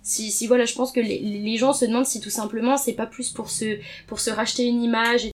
si, 0.02 0.30
si, 0.30 0.46
voilà, 0.46 0.64
je 0.64 0.74
pense 0.74 0.92
que 0.92 1.00
les, 1.00 1.18
les 1.18 1.56
gens 1.56 1.72
se 1.72 1.84
demandent 1.84 2.06
si 2.06 2.20
tout 2.20 2.30
simplement 2.30 2.76
c'est 2.76 2.92
pas 2.94 3.06
plus 3.06 3.30
pour 3.30 3.50
se, 3.50 3.78
pour 4.06 4.20
se 4.20 4.30
racheter 4.30 4.64
une 4.64 4.82
image. 4.82 5.28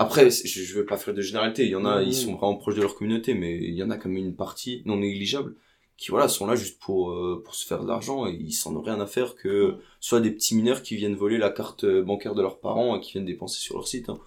Après, 0.00 0.30
je, 0.30 0.46
je 0.46 0.74
veux 0.74 0.86
pas 0.86 0.96
faire 0.96 1.12
de 1.14 1.20
généralité. 1.20 1.64
Il 1.64 1.70
y 1.70 1.76
en 1.76 1.84
a, 1.84 2.02
ils 2.02 2.14
sont 2.14 2.32
vraiment 2.36 2.56
proches 2.56 2.74
de 2.74 2.80
leur 2.82 2.94
communauté, 2.94 3.34
mais 3.34 3.56
il 3.56 3.74
y 3.74 3.82
en 3.82 3.90
a 3.90 3.96
quand 3.98 4.08
même 4.08 4.24
une 4.24 4.34
partie 4.36 4.82
non 4.86 4.96
négligeable 4.96 5.54
qui, 5.98 6.10
voilà, 6.10 6.28
sont 6.28 6.46
là 6.46 6.56
juste 6.56 6.78
pour, 6.80 7.10
euh, 7.10 7.42
pour 7.44 7.54
se 7.54 7.66
faire 7.66 7.82
de 7.82 7.88
l'argent 7.88 8.26
et 8.26 8.32
ils 8.32 8.52
s'en 8.54 8.74
ont 8.74 8.80
rien 8.80 8.98
à 9.00 9.06
faire 9.06 9.34
que 9.34 9.76
soit 10.00 10.20
des 10.20 10.30
petits 10.30 10.54
mineurs 10.54 10.82
qui 10.82 10.96
viennent 10.96 11.14
voler 11.16 11.36
la 11.36 11.50
carte 11.50 11.84
bancaire 11.84 12.34
de 12.34 12.40
leurs 12.40 12.58
parents 12.60 12.96
et 12.96 13.00
qui 13.00 13.12
viennent 13.12 13.26
dépenser 13.26 13.58
sur 13.60 13.74
leur 13.76 13.86
site. 13.86 14.08
hein. 14.08 14.18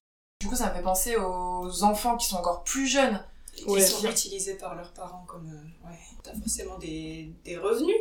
Du 0.42 0.48
coup, 0.48 0.56
ça 0.56 0.70
me 0.70 0.75
fait 0.75 0.84
penser 0.84 1.15
aux 1.18 1.84
enfants 1.84 2.18
qui 2.18 2.27
sont 2.27 2.36
encore 2.38 2.63
plus 2.63 2.86
jeunes. 2.88 3.24
Qui 3.56 3.65
Ouais. 3.65 3.82
sont 3.82 4.08
utilisés 4.08 4.56
par 4.56 4.75
leurs 4.75 4.94
parents 4.94 5.25
comme. 5.27 5.48
euh, 5.48 5.88
ouais. 5.88 5.98
T'as 6.24 6.34
forcément 6.36 6.77
des, 6.80 7.32
des 7.46 7.58
revenus, 7.58 7.96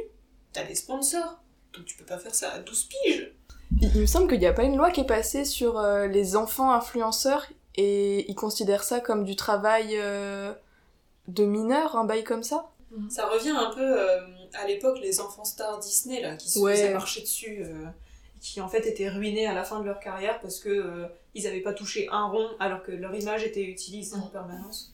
t'as 0.53 0.65
des 0.65 0.75
sponsors. 0.75 1.43
Donc 1.75 1.85
tu 1.87 1.97
peux 1.97 2.05
pas 2.07 2.19
faire 2.19 2.35
ça 2.35 2.51
à 2.53 2.59
12 2.59 2.85
piges. 2.85 3.33
Il, 3.81 3.91
il 3.95 4.01
me 4.03 4.07
semble 4.07 4.29
qu'il 4.29 4.39
n'y 4.41 4.47
a 4.47 4.53
pas 4.53 4.65
une 4.65 4.77
loi 4.77 4.91
qui 4.91 5.01
est 5.01 5.07
passée 5.07 5.45
sur 5.47 5.79
euh, 5.79 6.07
les 6.07 6.37
enfants 6.37 6.71
influenceurs 6.73 7.47
et 7.77 8.31
ils 8.31 8.35
considèrent 8.35 8.85
ça 8.85 9.01
comme 9.01 9.25
du 9.25 9.37
travail 9.37 9.97
euh, 9.99 10.53
de 11.29 11.45
mineur, 11.45 11.97
un 11.97 12.05
bail 12.05 12.25
comme 12.25 12.43
ça? 12.43 12.71
Ça 13.09 13.27
revient 13.29 13.51
un 13.51 13.71
peu 13.71 13.81
euh, 14.01 14.21
à 14.55 14.67
l'époque 14.67 14.99
les 15.01 15.21
enfants 15.21 15.45
stars 15.45 15.79
Disney 15.81 16.21
là 16.21 16.37
qui 16.37 16.51
se 16.51 16.59
Ouais. 16.59 16.75
faisaient 16.75 16.93
marcher 16.93 17.21
dessus, 17.23 17.59
euh, 17.63 17.87
qui 18.41 18.61
en 18.61 18.69
fait 18.69 18.87
étaient 18.87 19.09
ruinés 19.09 19.47
à 19.47 19.55
la 19.55 19.65
fin 19.65 19.81
de 19.81 19.87
leur 19.87 19.99
carrière 20.01 20.41
parce 20.41 20.59
que 20.59 21.07
ils 21.35 21.47
avaient 21.47 21.61
pas 21.63 21.73
touché 21.73 22.09
un 22.11 22.27
rond 22.27 22.49
alors 22.61 22.83
que 22.83 22.93
leur 22.93 23.15
image 23.15 23.45
était 23.45 23.63
utilisée 23.65 24.17
en 24.17 24.27
permanence. 24.27 24.92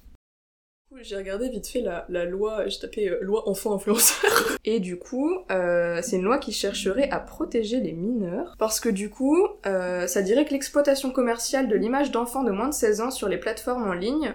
J'ai 1.00 1.16
regardé 1.16 1.48
vite 1.48 1.68
fait 1.68 1.80
la, 1.80 2.06
la 2.08 2.24
loi, 2.24 2.66
j'ai 2.66 2.80
tapé 2.80 3.08
euh, 3.08 3.18
loi 3.20 3.48
enfant 3.48 3.74
influenceur. 3.74 4.58
Et 4.64 4.80
du 4.80 4.98
coup, 4.98 5.38
euh, 5.50 6.00
c'est 6.02 6.16
une 6.16 6.22
loi 6.22 6.38
qui 6.38 6.52
chercherait 6.52 7.10
à 7.10 7.20
protéger 7.20 7.80
les 7.80 7.92
mineurs. 7.92 8.56
Parce 8.58 8.80
que 8.80 8.88
du 8.88 9.10
coup, 9.10 9.36
euh, 9.66 10.06
ça 10.06 10.22
dirait 10.22 10.44
que 10.44 10.50
l'exploitation 10.50 11.12
commerciale 11.12 11.68
de 11.68 11.76
l'image 11.76 12.10
d'enfants 12.10 12.42
de 12.42 12.50
moins 12.50 12.68
de 12.68 12.74
16 12.74 13.00
ans 13.00 13.10
sur 13.10 13.28
les 13.28 13.38
plateformes 13.38 13.88
en 13.88 13.92
ligne, 13.92 14.34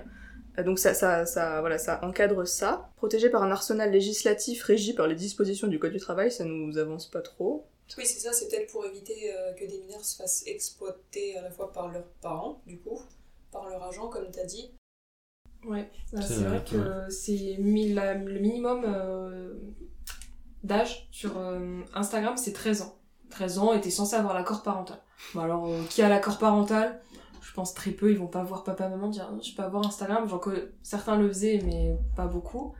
euh, 0.60 0.64
donc 0.64 0.80
ça, 0.80 0.94
ça, 0.94 1.26
ça, 1.26 1.60
voilà, 1.62 1.78
ça 1.78 2.00
encadre 2.04 2.48
ça. 2.48 2.90
Protégé 2.98 3.30
par 3.30 3.44
un 3.44 3.52
arsenal 3.52 3.92
législatif 3.92 4.64
régi 4.64 4.94
par 4.94 5.08
les 5.08 5.16
dispositions 5.16 5.68
du 5.68 5.80
Code 5.80 5.94
du 5.94 6.00
travail, 6.00 6.32
ça 6.32 6.46
nous 6.46 6.78
avance 6.78 7.10
pas 7.10 7.22
trop. 7.22 7.66
Oui, 7.98 8.06
c'est 8.06 8.20
ça, 8.20 8.32
c'est 8.32 8.48
peut-être 8.48 8.72
pour 8.72 8.86
éviter 8.86 9.34
euh, 9.34 9.54
que 9.54 9.66
des 9.66 9.80
mineurs 9.80 10.06
se 10.06 10.16
fassent 10.16 10.44
exploiter 10.48 11.38
à 11.38 11.42
la 11.42 11.52
fois 11.52 11.72
par 11.72 11.92
leurs 11.92 12.08
parents, 12.22 12.62
du 12.66 12.80
coup, 12.80 13.02
par 13.52 13.70
leur 13.70 13.84
agent, 13.84 14.08
comme 14.08 14.30
t'as 14.32 14.46
dit. 14.46 14.72
Ouais, 15.66 15.90
euh, 16.14 16.22
C'est 16.22 16.44
vrai 16.44 16.64
que 16.70 17.10
c'est 17.10 17.56
le 17.60 18.40
minimum 18.40 18.84
euh, 18.86 19.54
d'âge 20.64 21.08
sur 21.12 21.38
euh, 21.38 21.82
Instagram, 21.94 22.38
c'est 22.38 22.54
13 22.54 22.82
ans. 22.82 22.96
13 23.30 23.58
ans 23.60 23.74
et 23.74 23.82
t'es 23.82 23.90
censé 23.90 24.16
avoir 24.16 24.34
l'accord 24.34 24.64
parental. 24.64 25.00
Bon 25.34 25.42
alors, 25.42 25.68
euh, 25.68 25.84
qui 25.90 26.02
a 26.02 26.10
l'accord 26.10 26.38
parental 26.38 27.02
Je 27.42 27.52
pense 27.54 27.74
très 27.74 27.92
peu, 27.92 28.12
ils 28.12 28.18
vont 28.18 28.28
pas 28.28 28.44
voir 28.44 28.64
papa, 28.64 28.90
maman 28.90 29.10
dire 29.10 29.32
je 29.42 29.56
peux 29.56 29.64
avoir 29.64 29.86
Instagram. 29.86 30.28
Genre 30.28 30.40
que 30.40 30.74
certains 30.84 31.16
le 31.18 31.28
faisaient, 31.28 31.62
mais 31.66 31.96
pas 32.16 32.28
beaucoup. 32.28 32.74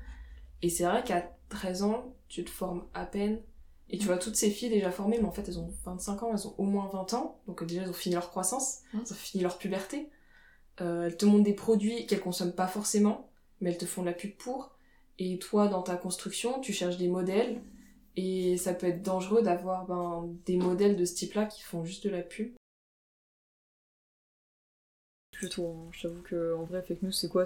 Et 0.62 0.70
c'est 0.70 0.84
vrai 0.84 1.04
qu'à 1.04 1.32
13 1.50 1.84
ans, 1.84 2.14
tu 2.28 2.44
te 2.44 2.50
formes 2.50 2.84
à 2.94 3.06
peine. 3.06 3.40
Et 3.90 3.98
tu 3.98 4.08
vois 4.08 4.18
toutes 4.18 4.36
ces 4.36 4.50
filles 4.50 4.70
déjà 4.70 4.90
formées, 4.92 5.20
mais 5.20 5.28
en 5.28 5.32
fait 5.32 5.48
elles 5.48 5.60
ont 5.60 5.72
25 5.86 6.24
ans, 6.24 6.32
elles 6.34 6.48
ont 6.48 6.56
au 6.58 6.64
moins 6.64 6.90
20 6.92 7.14
ans. 7.14 7.40
Donc 7.48 7.64
déjà 7.64 7.84
elles 7.84 7.90
ont 7.90 7.94
fini 7.94 8.16
leur 8.16 8.30
croissance, 8.30 8.80
elles 8.94 9.00
ont 9.00 9.16
fini 9.16 9.44
leur 9.44 9.58
puberté. 9.58 10.10
Euh, 10.82 11.06
elles 11.06 11.18
te 11.18 11.26
montrent 11.26 11.44
des 11.44 11.54
produits 11.54 12.06
qu'elles 12.08 12.20
consomment 12.22 12.54
pas 12.54 12.68
forcément, 12.68 13.30
mais 13.62 13.72
elles 13.72 13.78
te 13.78 13.86
font 13.86 14.02
de 14.02 14.08
la 14.08 14.14
pub 14.14 14.32
pour. 14.36 14.72
Et 15.20 15.38
toi, 15.40 15.68
dans 15.68 15.84
ta 15.84 15.96
construction, 15.96 16.60
tu 16.62 16.74
cherches 16.74 16.98
des 16.98 17.08
modèles. 17.08 17.62
Et 18.16 18.58
ça 18.58 18.74
peut 18.74 18.88
être 18.88 19.02
dangereux 19.02 19.42
d'avoir 19.42 19.86
ben, 19.86 20.30
des 20.46 20.58
modèles 20.58 20.96
de 20.96 21.06
ce 21.06 21.16
type-là 21.16 21.46
qui 21.46 21.62
font 21.64 21.84
juste 21.84 22.06
de 22.06 22.12
la 22.12 22.22
pub. 22.22 22.54
Plutôt, 25.32 25.90
vrai, 26.70 26.82
fake 26.84 27.02
news, 27.02 27.12
c'est 27.12 27.30
quoi? 27.30 27.46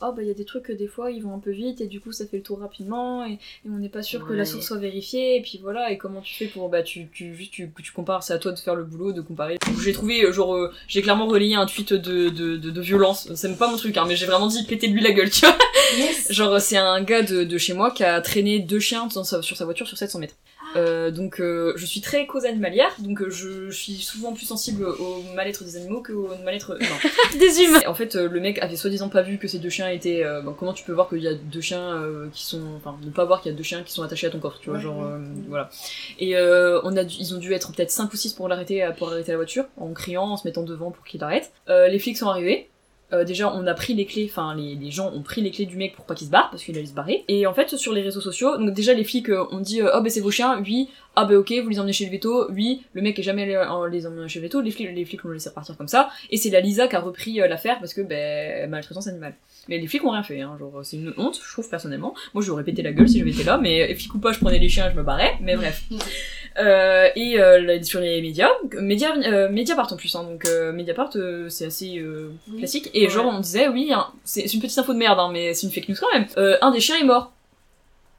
Ah 0.00 0.12
bah 0.12 0.22
il 0.22 0.28
y 0.28 0.30
a 0.30 0.34
des 0.34 0.44
trucs 0.44 0.64
que 0.64 0.72
des 0.72 0.86
fois 0.86 1.10
ils 1.10 1.22
vont 1.22 1.34
un 1.34 1.38
peu 1.38 1.50
vite 1.52 1.80
et 1.80 1.86
du 1.86 2.00
coup 2.00 2.12
ça 2.12 2.26
fait 2.26 2.36
le 2.36 2.42
tour 2.42 2.58
rapidement 2.60 3.24
et, 3.24 3.32
et 3.32 3.68
on 3.70 3.78
n'est 3.78 3.88
pas 3.88 4.02
sûr 4.02 4.26
que 4.26 4.34
la 4.34 4.44
source 4.44 4.66
soit 4.66 4.76
vérifiée 4.76 5.36
et 5.36 5.42
puis 5.42 5.58
voilà 5.62 5.90
et 5.90 5.96
comment 5.96 6.20
tu 6.20 6.34
fais 6.34 6.46
pour 6.46 6.68
bah 6.68 6.82
tu 6.82 7.08
tu 7.12 7.34
juste 7.34 7.52
tu, 7.52 7.70
tu 7.82 7.92
compares 7.92 8.22
c'est 8.22 8.34
à 8.34 8.38
toi 8.38 8.52
de 8.52 8.58
faire 8.58 8.74
le 8.74 8.84
boulot 8.84 9.12
de 9.12 9.22
comparer. 9.22 9.56
J'ai 9.82 9.92
trouvé 9.92 10.22
euh, 10.24 10.32
genre 10.32 10.54
euh, 10.54 10.70
j'ai 10.86 11.00
clairement 11.00 11.26
relayé 11.26 11.54
un 11.54 11.66
tweet 11.66 11.94
de 11.94 12.28
de, 12.28 12.56
de, 12.56 12.70
de 12.70 12.80
violence. 12.80 13.32
C'est 13.34 13.48
même 13.48 13.56
pas 13.56 13.70
mon 13.70 13.76
truc 13.76 13.96
hein 13.96 14.04
mais 14.06 14.16
j'ai 14.16 14.26
vraiment 14.26 14.48
dit 14.48 14.64
péter 14.64 14.86
lui 14.88 15.00
la 15.00 15.12
gueule 15.12 15.30
tu 15.30 15.46
vois 15.46 15.56
genre 16.30 16.60
c'est 16.60 16.76
un 16.76 17.02
gars 17.02 17.22
de, 17.22 17.44
de 17.44 17.58
chez 17.58 17.72
moi 17.74 17.90
qui 17.90 18.04
a 18.04 18.20
traîné 18.20 18.58
deux 18.60 18.80
chiens 18.80 19.06
dans 19.14 19.24
sa- 19.24 19.42
sur 19.42 19.56
sa 19.56 19.64
voiture 19.64 19.86
sur 19.86 19.96
700 19.98 20.18
mètres 20.20 20.34
euh, 20.74 21.10
donc 21.10 21.40
euh, 21.40 21.72
je 21.76 21.86
suis 21.86 22.00
très 22.02 22.26
cause 22.26 22.44
animalière, 22.44 22.90
donc 22.98 23.22
euh, 23.22 23.30
je, 23.30 23.70
suis 23.70 23.94
souvent 23.98 24.34
plus 24.34 24.44
sensible 24.44 24.84
au 24.84 25.22
mal-être 25.34 25.64
des 25.64 25.76
animaux 25.76 26.02
qu'au 26.02 26.28
mal-être. 26.44 26.76
Des 27.38 27.62
humains. 27.62 27.80
En 27.86 27.94
fait, 27.94 28.14
euh, 28.16 28.28
le 28.28 28.40
mec 28.40 28.58
avait 28.58 28.76
soi-disant 28.76 29.08
pas 29.08 29.22
vu 29.22 29.38
que 29.38 29.48
ces 29.48 29.58
deux 29.58 29.70
chiens 29.70 29.88
étaient. 29.88 30.22
euh, 30.22 30.42
bon, 30.42 30.52
comment 30.52 30.74
tu 30.74 30.84
peux 30.84 30.92
voir 30.92 31.08
qu'il 31.08 31.20
y 31.22 31.28
a 31.28 31.34
deux 31.34 31.60
chiens 31.62 31.94
euh, 31.94 32.26
qui 32.32 32.44
sont. 32.44 32.60
Enfin, 32.76 32.98
ne 33.02 33.10
pas 33.10 33.24
voir 33.24 33.40
qu'il 33.40 33.52
y 33.52 33.54
a 33.54 33.56
deux 33.56 33.62
chiens 33.64 33.82
qui 33.84 33.92
sont 33.92 34.02
attachés 34.02 34.26
à 34.26 34.30
ton 34.30 34.40
corps, 34.40 34.58
tu 34.60 34.68
vois, 34.68 34.78
Ouais, 34.78 34.84
genre. 34.84 35.08
voilà. 35.48 35.70
Et 36.18 36.36
euh, 36.36 36.80
on 36.82 36.94
a 36.96 37.04
dû- 37.04 37.16
ils 37.20 37.34
ont 37.34 37.38
dû 37.38 37.54
être 37.54 37.72
peut-être 37.72 37.92
5 37.92 38.12
ou 38.12 38.16
6 38.16 38.34
pour 38.34 38.48
l'arrêter, 38.48 38.86
pour 38.98 39.08
arrêter 39.08 39.30
la 39.30 39.36
voiture, 39.38 39.64
en 39.78 39.92
criant, 39.92 40.24
en 40.24 40.36
se 40.36 40.46
mettant 40.46 40.62
devant 40.62 40.90
pour 40.90 41.04
qu'il 41.04 41.22
arrête. 41.22 41.52
Euh, 41.70 41.88
les 41.88 41.98
flics 42.00 42.18
sont 42.18 42.28
arrivés. 42.28 42.68
Euh, 43.12 43.24
déjà, 43.24 43.52
on 43.54 43.66
a 43.66 43.74
pris 43.74 43.94
les 43.94 44.04
clés, 44.04 44.28
enfin, 44.30 44.54
les, 44.54 44.74
les 44.74 44.90
gens 44.90 45.12
ont 45.12 45.22
pris 45.22 45.40
les 45.40 45.50
clés 45.50 45.66
du 45.66 45.76
mec 45.76 45.94
pour 45.94 46.04
pas 46.04 46.14
qu'il 46.14 46.26
se 46.26 46.32
barre, 46.32 46.50
parce 46.50 46.64
qu'il 46.64 46.76
allait 46.76 46.86
se 46.86 46.94
barrer. 46.94 47.24
Et 47.28 47.46
en 47.46 47.54
fait, 47.54 47.76
sur 47.76 47.92
les 47.92 48.02
réseaux 48.02 48.20
sociaux, 48.20 48.56
donc 48.56 48.72
déjà, 48.72 48.94
les 48.94 49.04
flics 49.04 49.30
euh, 49.30 49.46
ont 49.52 49.60
dit, 49.60 49.80
euh, 49.80 49.90
oh, 49.94 50.00
bah, 50.00 50.10
c'est 50.10 50.20
vos 50.20 50.30
chiens, 50.30 50.60
oui, 50.60 50.88
ah, 51.18 51.24
bah, 51.24 51.34
ok, 51.38 51.50
vous 51.62 51.70
les 51.70 51.80
emmenez 51.80 51.94
chez 51.94 52.04
le 52.04 52.10
veto, 52.10 52.50
oui, 52.50 52.82
le 52.92 53.00
mec 53.00 53.18
est 53.18 53.22
jamais 53.22 53.44
allé 53.44 53.54
euh, 53.54 53.88
les 53.88 54.06
emmener 54.06 54.28
chez 54.28 54.38
le 54.38 54.44
veto, 54.44 54.60
les 54.60 54.70
flics, 54.70 54.94
les 54.94 55.04
flics 55.06 55.22
l'ont 55.22 55.30
laissé 55.30 55.48
repartir 55.48 55.74
comme 55.74 55.88
ça, 55.88 56.10
et 56.30 56.36
c'est 56.36 56.50
la 56.50 56.60
Lisa 56.60 56.88
qui 56.88 56.96
a 56.96 57.00
repris 57.00 57.40
euh, 57.40 57.48
l'affaire 57.48 57.78
parce 57.78 57.94
que, 57.94 58.02
ben, 58.02 58.68
maltraitance 58.68 59.06
animale. 59.06 59.34
Mais 59.68 59.78
les 59.78 59.86
flics 59.86 60.04
ont 60.04 60.10
rien 60.10 60.22
fait, 60.22 60.42
hein, 60.42 60.56
genre, 60.58 60.80
c'est 60.84 60.98
une 60.98 61.14
honte, 61.16 61.40
je 61.42 61.52
trouve, 61.52 61.70
personnellement. 61.70 62.14
Moi, 62.34 62.42
je 62.42 62.48
lui 62.48 62.52
aurais 62.52 62.64
pété 62.64 62.82
la 62.82 62.92
gueule 62.92 63.08
si 63.08 63.18
j'avais 63.18 63.30
été 63.30 63.44
là, 63.44 63.56
mais 63.56 63.94
flic 63.94 64.14
ou 64.14 64.18
pas, 64.18 64.32
je 64.32 64.40
prenais 64.40 64.58
les 64.58 64.68
chiens, 64.68 64.90
je 64.90 64.96
me 64.96 65.02
barrais, 65.02 65.38
mais 65.40 65.56
bref. 65.56 65.84
Euh, 66.58 67.08
et 67.14 67.38
euh, 67.38 67.82
sur 67.82 68.00
les 68.00 68.22
médias, 68.22 68.48
médias, 68.80 69.14
euh, 69.16 69.48
Mediapart 69.48 69.92
en 69.92 69.96
plus, 69.96 70.14
hein, 70.14 70.24
donc 70.24 70.46
euh, 70.46 70.72
Mediapart 70.72 71.10
euh, 71.16 71.48
c'est 71.48 71.66
assez 71.66 71.98
euh, 71.98 72.32
classique. 72.58 72.90
Et 72.94 73.08
genre 73.08 73.26
on 73.26 73.40
disait 73.40 73.68
oui, 73.68 73.90
hein, 73.92 74.06
c'est 74.24 74.52
une 74.52 74.60
petite 74.60 74.78
info 74.78 74.92
de 74.92 74.98
merde, 74.98 75.18
hein, 75.18 75.30
mais 75.32 75.54
c'est 75.54 75.66
une 75.66 75.72
fake 75.72 75.88
news 75.88 75.96
quand 76.00 76.12
même. 76.12 76.26
Euh, 76.38 76.56
un 76.62 76.70
des 76.70 76.80
chiens 76.80 76.96
est 76.98 77.04
mort. 77.04 77.32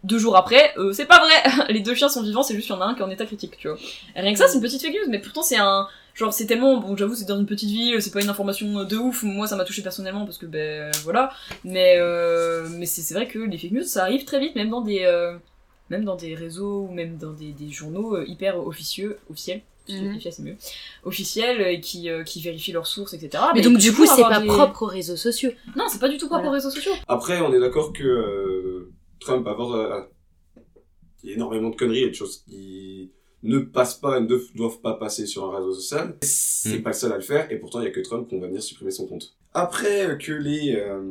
Deux 0.03 0.19
jours 0.19 0.37
après, 0.37 0.73
euh, 0.77 0.93
c'est 0.93 1.05
pas 1.05 1.19
vrai. 1.19 1.67
Les 1.73 1.79
deux 1.79 1.95
chiens 1.95 2.09
sont 2.09 2.21
vivants, 2.21 2.43
c'est 2.43 2.53
juste 2.53 2.67
qu'il 2.67 2.75
y 2.75 2.77
en 2.77 2.81
a 2.81 2.85
un 2.85 2.93
qui 2.93 3.01
est 3.01 3.05
en 3.05 3.09
état 3.09 3.25
critique, 3.25 3.57
tu 3.57 3.67
vois. 3.67 3.77
Rien 4.15 4.31
que 4.31 4.37
ça, 4.37 4.47
c'est 4.47 4.55
une 4.55 4.61
petite 4.61 4.81
fake 4.81 4.93
news, 4.93 5.09
mais 5.09 5.19
pourtant 5.19 5.41
c'est 5.41 5.57
un 5.57 5.87
Genre 6.17 6.33
c'est 6.33 6.47
tellement 6.47 6.77
bon 6.77 6.97
j'avoue 6.97 7.13
c'est 7.13 7.27
dans 7.27 7.37
une 7.37 7.45
petite 7.45 7.69
ville, 7.69 8.01
c'est 8.01 8.11
pas 8.11 8.23
une 8.23 8.29
information 8.29 8.83
de 8.83 8.97
ouf, 8.97 9.21
moi 9.21 9.45
ça 9.45 9.55
m'a 9.55 9.65
touché 9.65 9.83
personnellement 9.83 10.25
parce 10.25 10.39
que 10.39 10.47
ben 10.47 10.89
voilà, 11.03 11.29
mais 11.63 11.97
euh, 11.99 12.67
mais 12.71 12.87
c'est 12.87 13.03
c'est 13.03 13.13
vrai 13.13 13.27
que 13.27 13.37
les 13.37 13.55
fake 13.59 13.71
news 13.71 13.83
ça 13.83 14.01
arrive 14.01 14.25
très 14.25 14.39
vite 14.39 14.55
même 14.55 14.71
dans 14.71 14.81
des 14.81 15.03
euh, 15.03 15.37
même 15.89 16.03
dans 16.05 16.15
des 16.15 16.35
réseaux 16.35 16.87
ou 16.89 16.91
même 16.93 17.17
dans 17.17 17.33
des, 17.33 17.51
des 17.51 17.69
journaux 17.69 18.15
euh, 18.15 18.25
hyper 18.27 18.65
officieux, 18.65 19.17
officiels. 19.29 19.61
Mhm. 19.89 20.09
officiels, 20.11 20.33
c'est 20.33 20.43
mieux. 20.43 20.55
Officiels 21.05 21.61
euh, 21.61 21.77
qui, 21.77 22.09
euh, 22.09 22.23
qui 22.23 22.41
vérifient 22.41 22.73
leurs 22.73 22.87
sources, 22.87 23.13
etc. 23.13 23.41
Mais 23.55 23.61
donc 23.61 23.77
du 23.77 23.93
coup, 23.93 24.05
c'est 24.05 24.21
pas 24.21 24.41
des- 24.41 24.47
propre 24.47 24.83
aux 24.83 24.87
réseaux 24.87 25.15
sociaux. 25.15 25.51
Non, 25.77 25.85
c'est 25.89 25.99
pas 25.99 26.09
du 26.09 26.17
tout 26.17 26.27
propre 26.27 26.41
Voilà. 26.43 26.49
aux 26.49 26.53
réseaux 26.55 26.71
sociaux. 26.71 26.91
Après, 27.07 27.39
on 27.39 27.53
est 27.53 27.59
d'accord 27.59 27.93
que 27.93 28.03
euh, 28.03 28.91
Trump 29.19 29.45
va 29.45 29.51
avoir 29.51 29.71
euh, 29.75 30.01
il 31.23 31.29
y 31.29 31.33
a 31.33 31.35
énormément 31.35 31.69
de 31.69 31.75
conneries 31.75 32.03
et 32.03 32.09
de 32.09 32.13
choses 32.15 32.43
qui 32.47 33.11
ne 33.43 33.59
passent 33.59 33.95
pas 33.97 34.17
et 34.17 34.21
ne 34.21 34.27
doivent 34.55 34.81
pas 34.81 34.93
passer 34.95 35.25
sur 35.25 35.45
un 35.45 35.57
réseau 35.57 35.73
social. 35.73 36.17
C'est 36.21 36.79
Mm. 36.79 36.83
pas 36.83 36.89
le 36.89 36.95
seul 36.95 37.11
à 37.13 37.15
le 37.15 37.21
faire 37.21 37.49
et 37.51 37.57
pourtant 37.57 37.79
il 37.79 37.85
y 37.85 37.87
a 37.87 37.91
que 37.91 37.99
Trump 38.01 38.29
qu'on 38.29 38.39
va 38.39 38.47
venir 38.47 38.61
supprimer 38.61 38.91
son 38.91 39.07
compte. 39.07 39.35
Après 39.53 40.17
que 40.19 40.33
les, 40.33 40.75
euh, 40.75 41.01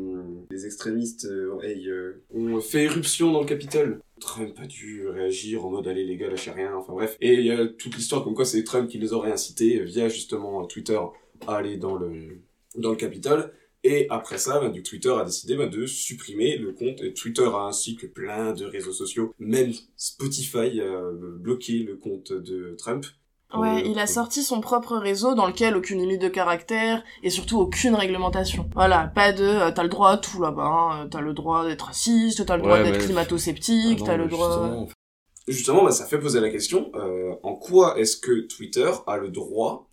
les 0.51 0.67
extrémistes 0.67 1.25
euh, 1.25 1.59
aient, 1.63 1.83
euh, 1.87 2.23
ont 2.35 2.61
fait 2.61 2.85
éruption 2.85 3.33
dans 3.33 3.41
le 3.41 3.47
Capitole, 3.47 4.01
Trump 4.21 4.59
a 4.59 4.67
dû 4.67 5.07
réagir 5.09 5.65
en 5.65 5.71
mode 5.71 5.89
allez 5.89 6.05
les 6.05 6.17
gars 6.17 6.29
lâchez 6.29 6.51
rien, 6.51 6.75
enfin 6.75 6.93
bref. 6.93 7.17
Et 7.21 7.35
il 7.35 7.47
y 7.47 7.51
a 7.51 7.67
toute 7.67 7.97
l'histoire 7.97 8.25
comme 8.25 8.35
quoi 8.35 8.45
c'est 8.45 8.65
Trump 8.65 8.89
qui 8.89 8.99
les 8.99 9.13
aurait 9.13 9.33
incités 9.33 9.81
euh, 9.81 9.85
via 9.85 10.09
justement 10.09 10.65
Twitter 10.67 10.99
à 11.47 11.57
aller 11.57 11.77
dans 11.77 11.97
le, 11.97 12.43
dans 12.77 12.91
le 12.91 12.97
Capitole. 12.97 13.53
Et 13.85 14.07
après 14.11 14.39
ça, 14.39 14.59
bah, 14.59 14.69
du 14.69 14.83
Twitter 14.83 15.11
a 15.11 15.25
décidé 15.25 15.55
bah, 15.55 15.67
de 15.67 15.87
supprimer 15.87 16.57
le 16.57 16.73
compte. 16.73 17.01
Et 17.03 17.13
Twitter 17.13 17.45
a 17.45 17.67
ainsi 17.67 17.97
que 17.97 18.07
plein 18.07 18.53
de 18.53 18.65
réseaux 18.65 18.93
sociaux, 18.93 19.35
même 19.39 19.73
Spotify 19.97 20.81
a 20.81 21.11
bloqué 21.13 21.81
le 21.81 21.97
compte 21.97 22.33
de 22.33 22.75
Trump. 22.79 23.07
Ouais, 23.55 23.77
Euh, 23.77 23.83
il 23.87 23.99
a 23.99 24.07
sorti 24.07 24.43
son 24.43 24.61
propre 24.61 24.97
réseau 24.97 25.35
dans 25.35 25.47
lequel 25.47 25.77
aucune 25.77 26.01
limite 26.01 26.21
de 26.21 26.29
caractère 26.29 27.03
et 27.23 27.31
surtout 27.31 27.59
aucune 27.61 27.95
réglementation. 27.95 28.69
Voilà, 28.75 29.11
pas 29.15 29.33
de 29.33 29.45
euh, 29.45 29.71
t'as 29.71 29.83
le 29.85 29.89
droit 29.89 30.11
à 30.11 30.17
tout 30.19 30.43
là-bas, 30.43 30.65
hein. 30.65 31.05
Euh, 31.05 31.09
t'as 31.09 31.21
le 31.21 31.33
droit 31.33 31.65
d'être 31.67 31.87
raciste, 31.87 32.45
t'as 32.45 32.57
le 32.57 32.63
droit 32.63 32.79
Ouais, 32.79 32.85
d'être 32.91 33.05
climato-sceptique, 33.05 33.99
Ah 34.03 34.05
t'as 34.07 34.17
le 34.17 34.27
droit... 34.27 34.49
justement, 34.51 34.89
Justement, 35.49 35.85
bah, 35.85 35.93
ça 35.93 36.07
fait 36.07 36.19
poser 36.19 36.41
la 36.41 36.51
question, 36.51 36.91
euh, 36.97 37.35
en 37.45 37.55
quoi 37.55 37.97
est-ce 38.01 38.17
que 38.17 38.41
Twitter 38.49 38.91
a 39.07 39.17
le 39.17 39.29
droit 39.29 39.89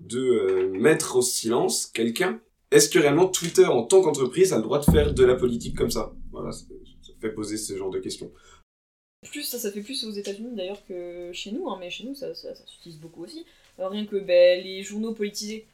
de 0.00 0.18
euh, 0.20 0.70
mettre 0.78 1.16
au 1.16 1.22
silence 1.22 1.86
quelqu'un? 1.86 2.40
Est-ce 2.70 2.90
que 2.90 2.98
réellement 2.98 3.26
Twitter, 3.26 3.64
en 3.64 3.84
tant 3.84 4.02
qu'entreprise, 4.02 4.52
a 4.52 4.56
le 4.58 4.62
droit 4.62 4.78
de 4.80 4.84
faire 4.84 5.14
de 5.14 5.24
la 5.24 5.34
politique 5.34 5.74
comme 5.78 5.90
ça? 5.90 6.12
Voilà, 6.30 6.52
ça, 6.52 6.64
ça 7.00 7.12
fait 7.22 7.30
poser 7.32 7.56
ce 7.56 7.74
genre 7.74 7.88
de 7.88 7.98
questions. 8.00 8.30
Plus 9.30 9.42
ça, 9.42 9.58
ça 9.58 9.72
fait 9.72 9.80
plus 9.80 10.04
aux 10.04 10.12
États-Unis 10.12 10.54
d'ailleurs 10.54 10.84
que 10.86 11.30
chez 11.32 11.50
nous, 11.50 11.68
hein, 11.68 11.76
mais 11.80 11.90
chez 11.90 12.04
nous 12.04 12.14
ça, 12.14 12.34
ça, 12.34 12.54
ça 12.54 12.62
s'utilise 12.66 12.98
beaucoup 12.98 13.24
aussi. 13.24 13.44
Euh, 13.80 13.88
rien 13.88 14.06
que 14.06 14.16
ben, 14.16 14.62
les 14.62 14.82
journaux 14.82 15.12
politisés, 15.12 15.66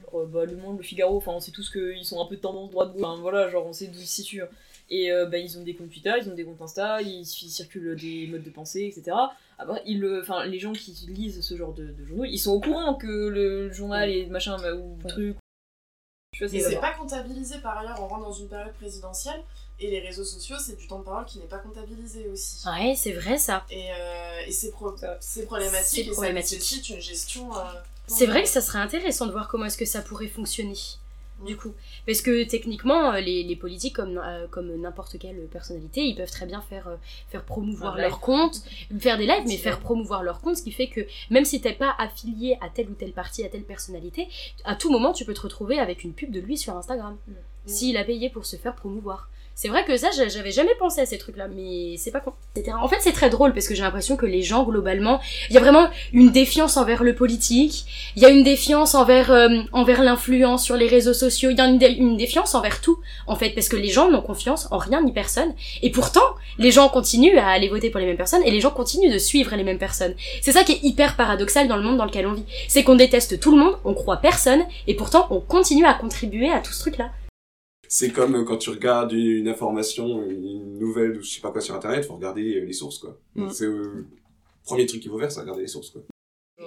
genre, 0.00 0.22
euh, 0.22 0.26
bah, 0.26 0.44
Le 0.46 0.56
Monde, 0.56 0.78
Le 0.78 0.82
Figaro, 0.82 1.16
enfin 1.18 1.32
on 1.32 1.40
sait 1.40 1.52
tous 1.52 1.70
qu'ils 1.70 2.04
sont 2.04 2.20
un 2.20 2.26
peu 2.26 2.36
de 2.36 2.40
tendance 2.40 2.70
droite 2.70 2.92
gauche, 2.92 3.02
enfin 3.04 3.20
voilà, 3.20 3.50
genre 3.50 3.66
on 3.66 3.72
sait 3.72 3.86
d'où 3.88 3.98
ils 4.00 4.06
se 4.06 4.14
situent. 4.16 4.42
Et 4.88 5.10
euh, 5.12 5.26
ben, 5.26 5.44
ils 5.44 5.58
ont 5.58 5.62
des 5.62 5.74
comptes 5.74 5.90
Twitter, 5.90 6.12
ils 6.22 6.28
ont 6.30 6.34
des 6.34 6.44
comptes 6.44 6.62
Insta, 6.62 7.02
ils, 7.02 7.20
ils 7.20 7.50
circulent 7.50 7.96
des 7.96 8.28
modes 8.28 8.44
de 8.44 8.50
pensée, 8.50 8.84
etc. 8.84 9.16
Après, 9.58 9.82
ils, 9.84 10.00
le- 10.00 10.20
enfin, 10.22 10.46
les 10.46 10.58
gens 10.58 10.72
qui 10.72 10.92
lisent 11.08 11.40
ce 11.42 11.56
genre 11.56 11.74
de, 11.74 11.88
de 11.88 12.04
journaux, 12.06 12.24
ils 12.24 12.38
sont 12.38 12.52
au 12.52 12.60
courant 12.60 12.94
que 12.94 13.06
le 13.06 13.72
journal 13.72 14.08
et 14.10 14.26
machin 14.26 14.56
bah, 14.58 14.74
ou 14.74 14.96
truc. 15.08 15.36
Et 16.44 16.60
c'est 16.60 16.76
pas 16.80 16.92
comptabilisé 16.92 17.58
par 17.58 17.78
ailleurs, 17.78 18.00
on 18.02 18.06
rentre 18.08 18.24
dans 18.24 18.32
une 18.32 18.48
période 18.48 18.72
présidentielle 18.74 19.42
et 19.78 19.90
les 19.90 20.00
réseaux 20.00 20.24
sociaux 20.24 20.56
c'est 20.58 20.76
du 20.76 20.86
temps 20.86 20.98
de 21.00 21.04
parole 21.04 21.24
qui 21.26 21.38
n'est 21.38 21.46
pas 21.46 21.58
comptabilisé 21.58 22.28
aussi. 22.32 22.66
Ouais, 22.66 22.94
c'est 22.96 23.12
vrai 23.12 23.38
ça. 23.38 23.64
Et, 23.70 23.90
euh, 23.92 24.40
et 24.46 24.52
c'est 24.52 24.70
pro- 24.70 24.92
problématique 25.46 25.86
C'est 25.88 26.00
et 26.00 26.10
problématique. 26.10 26.48
ça 26.62 26.64
nécessite 26.64 26.88
une 26.90 27.00
gestion. 27.00 27.54
euh, 27.56 27.60
C'est 28.06 28.26
vrai 28.26 28.42
que 28.42 28.48
ça 28.48 28.60
serait 28.60 28.78
intéressant 28.78 29.26
de 29.26 29.32
voir 29.32 29.48
comment 29.48 29.64
est-ce 29.66 29.78
que 29.78 29.84
ça 29.84 30.02
pourrait 30.02 30.28
fonctionner. 30.28 30.76
Du 31.44 31.54
coup, 31.56 31.74
parce 32.06 32.22
que 32.22 32.44
techniquement, 32.44 33.12
euh, 33.12 33.20
les, 33.20 33.42
les 33.42 33.56
politiques, 33.56 33.94
comme, 33.96 34.18
euh, 34.18 34.46
comme 34.48 34.74
n'importe 34.80 35.18
quelle 35.18 35.36
personnalité, 35.48 36.00
ils 36.02 36.14
peuvent 36.16 36.30
très 36.30 36.46
bien 36.46 36.62
faire, 36.62 36.88
euh, 36.88 36.96
faire 37.28 37.44
promouvoir 37.44 37.98
leur 37.98 38.20
compte, 38.20 38.62
faire 38.98 39.18
des 39.18 39.26
lives, 39.26 39.44
mais 39.46 39.58
faire 39.58 39.78
promouvoir 39.80 40.22
leur 40.22 40.40
compte, 40.40 40.56
ce 40.56 40.62
qui 40.62 40.72
fait 40.72 40.86
que 40.88 41.02
même 41.28 41.44
si 41.44 41.60
t'es 41.60 41.74
pas 41.74 41.94
affilié 41.98 42.56
à 42.62 42.70
telle 42.70 42.88
ou 42.88 42.94
telle 42.94 43.12
partie, 43.12 43.44
à 43.44 43.50
telle 43.50 43.64
personnalité, 43.64 44.28
à 44.64 44.76
tout 44.76 44.90
moment, 44.90 45.12
tu 45.12 45.26
peux 45.26 45.34
te 45.34 45.42
retrouver 45.42 45.78
avec 45.78 46.04
une 46.04 46.14
pub 46.14 46.30
de 46.30 46.40
lui 46.40 46.56
sur 46.56 46.74
Instagram. 46.74 47.16
S'il 47.66 47.96
a 47.96 48.04
payé 48.04 48.30
pour 48.30 48.46
se 48.46 48.56
faire 48.56 48.74
promouvoir. 48.74 49.28
C'est 49.58 49.68
vrai 49.68 49.86
que 49.86 49.96
ça, 49.96 50.10
j'a- 50.14 50.28
j'avais 50.28 50.50
jamais 50.50 50.74
pensé 50.78 51.00
à 51.00 51.06
ces 51.06 51.16
trucs-là, 51.16 51.48
mais 51.48 51.96
c'est 51.96 52.10
pas 52.10 52.20
con. 52.20 52.34
En 52.78 52.88
fait, 52.88 52.98
c'est 53.00 53.12
très 53.12 53.30
drôle 53.30 53.54
parce 53.54 53.66
que 53.66 53.74
j'ai 53.74 53.80
l'impression 53.82 54.14
que 54.16 54.26
les 54.26 54.42
gens, 54.42 54.64
globalement, 54.64 55.18
il 55.48 55.54
y 55.54 55.56
a 55.56 55.60
vraiment 55.60 55.88
une 56.12 56.30
défiance 56.30 56.76
envers 56.76 57.02
le 57.02 57.14
politique, 57.14 57.86
il 58.16 58.22
y 58.22 58.26
a 58.26 58.28
une 58.28 58.44
défiance 58.44 58.94
envers, 58.94 59.30
euh, 59.30 59.48
envers 59.72 60.02
l'influence 60.02 60.62
sur 60.62 60.76
les 60.76 60.86
réseaux 60.88 61.14
sociaux, 61.14 61.48
il 61.48 61.56
y 61.56 61.60
a 61.62 61.66
une, 61.66 61.82
une 61.82 62.18
défiance 62.18 62.54
envers 62.54 62.82
tout, 62.82 62.98
en 63.26 63.34
fait, 63.34 63.50
parce 63.54 63.70
que 63.70 63.76
les 63.76 63.88
gens 63.88 64.10
n'ont 64.10 64.20
confiance 64.20 64.68
en 64.70 64.76
rien 64.76 65.00
ni 65.02 65.12
personne, 65.12 65.54
et 65.80 65.90
pourtant, 65.90 66.20
les 66.58 66.70
gens 66.70 66.90
continuent 66.90 67.38
à 67.38 67.48
aller 67.48 67.68
voter 67.70 67.88
pour 67.88 67.98
les 68.00 68.06
mêmes 68.06 68.18
personnes, 68.18 68.42
et 68.44 68.50
les 68.50 68.60
gens 68.60 68.70
continuent 68.70 69.10
de 69.12 69.18
suivre 69.18 69.56
les 69.56 69.64
mêmes 69.64 69.78
personnes. 69.78 70.14
C'est 70.42 70.52
ça 70.52 70.64
qui 70.64 70.72
est 70.72 70.82
hyper 70.82 71.16
paradoxal 71.16 71.66
dans 71.66 71.76
le 71.78 71.82
monde 71.82 71.96
dans 71.96 72.04
lequel 72.04 72.26
on 72.26 72.34
vit. 72.34 72.44
C'est 72.68 72.84
qu'on 72.84 72.94
déteste 72.94 73.40
tout 73.40 73.52
le 73.56 73.58
monde, 73.64 73.76
on 73.86 73.94
croit 73.94 74.18
personne, 74.18 74.64
et 74.86 74.92
pourtant, 74.94 75.26
on 75.30 75.40
continue 75.40 75.86
à 75.86 75.94
contribuer 75.94 76.50
à 76.50 76.60
tout 76.60 76.74
ce 76.74 76.80
truc-là. 76.80 77.08
C'est 77.88 78.10
comme 78.10 78.44
quand 78.44 78.56
tu 78.58 78.70
regardes 78.70 79.12
une 79.12 79.48
information, 79.48 80.22
une 80.28 80.78
nouvelle 80.78 81.18
ou 81.18 81.22
je 81.22 81.28
sais 81.30 81.40
pas 81.40 81.50
quoi 81.50 81.60
sur 81.60 81.74
internet, 81.74 82.04
faut 82.04 82.14
regarder 82.16 82.56
euh, 82.56 82.64
les 82.64 82.72
sources 82.72 82.98
quoi. 82.98 83.18
Mm. 83.34 83.50
C'est 83.50 83.64
euh, 83.64 84.06
premier 84.64 84.86
truc 84.86 85.00
qu'il 85.00 85.10
faut 85.10 85.18
faire, 85.18 85.30
c'est 85.30 85.40
regarder 85.40 85.62
les 85.62 85.68
sources 85.68 85.90
quoi. 85.90 86.02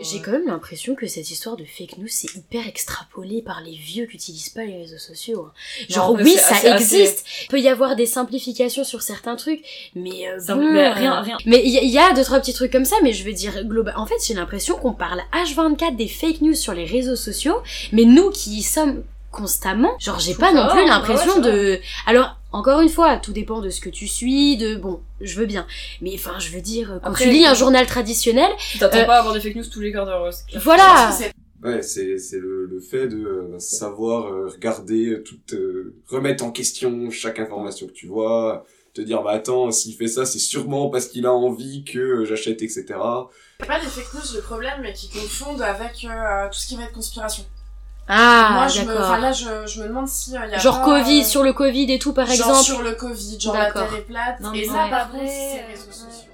J'ai 0.01 0.21
quand 0.21 0.31
même 0.31 0.45
l'impression 0.45 0.93
que 0.95 1.07
cette 1.07 1.29
histoire 1.31 1.57
de 1.57 1.65
fake 1.65 1.97
news, 1.97 2.07
c'est 2.07 2.33
hyper 2.35 2.65
extrapolé 2.67 3.41
par 3.41 3.61
les 3.61 3.75
vieux 3.75 4.05
qui 4.05 4.15
utilisent 4.15 4.49
pas 4.49 4.63
les 4.63 4.77
réseaux 4.77 4.99
sociaux. 4.99 5.47
hein. 5.47 5.53
Genre, 5.89 6.15
Non, 6.15 6.23
oui, 6.23 6.35
ça 6.35 6.55
assez- 6.55 6.67
assez- 6.67 6.95
existe. 7.01 7.25
Il 7.43 7.47
peut 7.47 7.59
y 7.59 7.67
avoir 7.67 7.95
des 7.95 8.05
simplifications 8.05 8.83
sur 8.83 9.01
certains 9.01 9.35
trucs, 9.35 9.61
mais 9.95 10.29
euh, 10.29 10.37
bon, 10.47 10.71
mais 10.73 10.89
rien- 10.93 11.19
rien. 11.21 11.37
Mais 11.47 11.61
il 11.65 11.71
y, 11.83 11.87
y 11.89 11.97
a 11.97 12.13
deux, 12.13 12.23
trois 12.23 12.39
petits 12.39 12.53
trucs 12.53 12.71
comme 12.71 12.85
ça, 12.85 12.97
mais 13.03 13.11
je 13.13 13.25
veux 13.25 13.33
dire, 13.33 13.65
global. 13.65 13.95
En 13.97 14.05
fait, 14.05 14.15
j'ai 14.25 14.35
l'impression 14.35 14.77
qu'on 14.77 14.93
parle 14.93 15.21
H24 15.33 15.95
des 15.97 16.07
fake 16.07 16.41
news 16.41 16.53
sur 16.53 16.73
les 16.75 16.85
réseaux 16.85 17.15
sociaux, 17.17 17.57
mais 17.91 18.05
nous 18.05 18.29
qui 18.29 18.57
y 18.59 18.61
sommes 18.61 19.03
constamment, 19.31 19.95
genre, 19.99 20.19
j'ai 20.19 20.33
pas 20.35 20.51
non 20.53 20.67
plus 20.69 20.85
l'impression 20.85 21.39
de... 21.39 21.79
Alors, 22.07 22.37
encore 22.51 22.81
une 22.81 22.89
fois, 22.89 23.17
tout 23.17 23.31
dépend 23.31 23.61
de 23.61 23.69
ce 23.69 23.79
que 23.81 23.89
tu 23.89 24.07
suis, 24.07 24.57
de... 24.57 24.75
Bon, 24.75 25.01
je 25.21 25.39
veux 25.39 25.45
bien. 25.45 25.67
Mais 26.01 26.11
enfin, 26.15 26.39
je 26.39 26.49
veux 26.49 26.61
dire, 26.61 26.99
quand 27.03 27.09
Après, 27.09 27.25
tu 27.25 27.29
lis 27.31 27.45
un 27.45 27.49
quand- 27.49 27.55
journal 27.55 27.85
traditionnel, 27.85 28.49
t'attends 28.79 28.97
Euh, 28.99 29.05
pas 29.05 29.15
à 29.15 29.19
avoir 29.19 29.33
des 29.33 29.39
fake 29.41 29.55
news 29.55 29.65
tous 29.71 29.81
les 29.81 29.91
quarts 29.91 30.05
d'heure. 30.05 30.29
voilà 30.63 31.11
Ouais, 31.61 31.81
c'est 31.81 32.17
c'est 32.17 32.39
le, 32.39 32.65
le 32.67 32.79
fait 32.79 33.07
de 33.09 33.17
euh, 33.17 33.59
savoir 33.59 34.27
euh, 34.33 34.47
regarder 34.47 35.07
euh, 35.09 35.23
tout, 35.23 35.35
euh, 35.53 35.93
remettre 36.07 36.45
en 36.45 36.51
question 36.51 37.09
chaque 37.11 37.37
information 37.37 37.85
que 37.87 37.91
tu 37.91 38.07
vois, 38.07 38.65
te 38.93 39.01
dire 39.01 39.21
bah 39.23 39.31
attends 39.31 39.69
s'il 39.69 39.93
fait 39.95 40.07
ça 40.07 40.25
c'est 40.25 40.39
sûrement 40.39 40.89
parce 40.89 41.07
qu'il 41.07 41.25
a 41.25 41.33
envie 41.33 41.83
que 41.83 41.99
euh, 41.99 42.25
j'achète 42.25 42.61
etc. 42.61 42.85
Pas 43.67 43.77
des 43.81 43.87
fake 43.87 44.13
news 44.13 44.35
le 44.35 44.41
problème, 44.41 44.79
mais 44.81 44.93
qui 44.93 45.09
confondent 45.09 45.61
avec 45.61 46.05
euh, 46.05 46.47
tout 46.49 46.57
ce 46.57 46.65
qui 46.65 46.77
va 46.77 46.83
être 46.83 46.93
conspiration. 46.93 47.43
Ah, 48.11 48.49
Moi, 48.53 48.67
je 48.67 48.81
me, 48.81 48.87
d'accord. 48.87 49.03
enfin, 49.05 49.19
là, 49.19 49.31
je, 49.31 49.67
je 49.67 49.81
me 49.83 49.87
demande 49.87 50.07
si 50.07 50.35
euh, 50.35 50.39
il 50.47 50.51
y 50.51 50.55
a 50.55 50.57
Genre 50.57 50.79
pas, 50.79 50.85
Covid, 50.85 51.21
euh, 51.21 51.23
sur 51.23 51.43
le 51.43 51.53
Covid 51.53 51.91
et 51.93 51.99
tout, 51.99 52.11
par 52.11 52.25
genre 52.25 52.33
exemple. 52.49 52.63
sur 52.63 52.81
le 52.81 52.93
Covid, 52.93 53.39
genre 53.39 53.53
la 53.53 53.65
D'accord. 53.65 53.87
Terre 53.87 53.97
est 53.99 54.01
plate. 54.01 54.39
Non, 54.41 54.51
et 54.53 54.67
ouais. 54.67 54.75
par 54.75 54.83
contre, 54.89 54.93
Après, 54.95 55.27
c'est 55.27 55.55
les 55.67 55.73
réseaux 55.73 55.91
sociaux. 55.91 56.25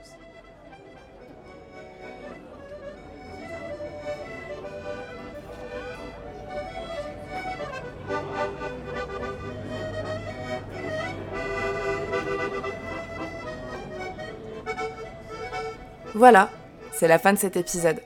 Voilà, 16.14 16.50
c'est 16.94 17.08
la 17.08 17.20
fin 17.20 17.34
de 17.34 17.38
cet 17.38 17.58
épisode. 17.58 18.00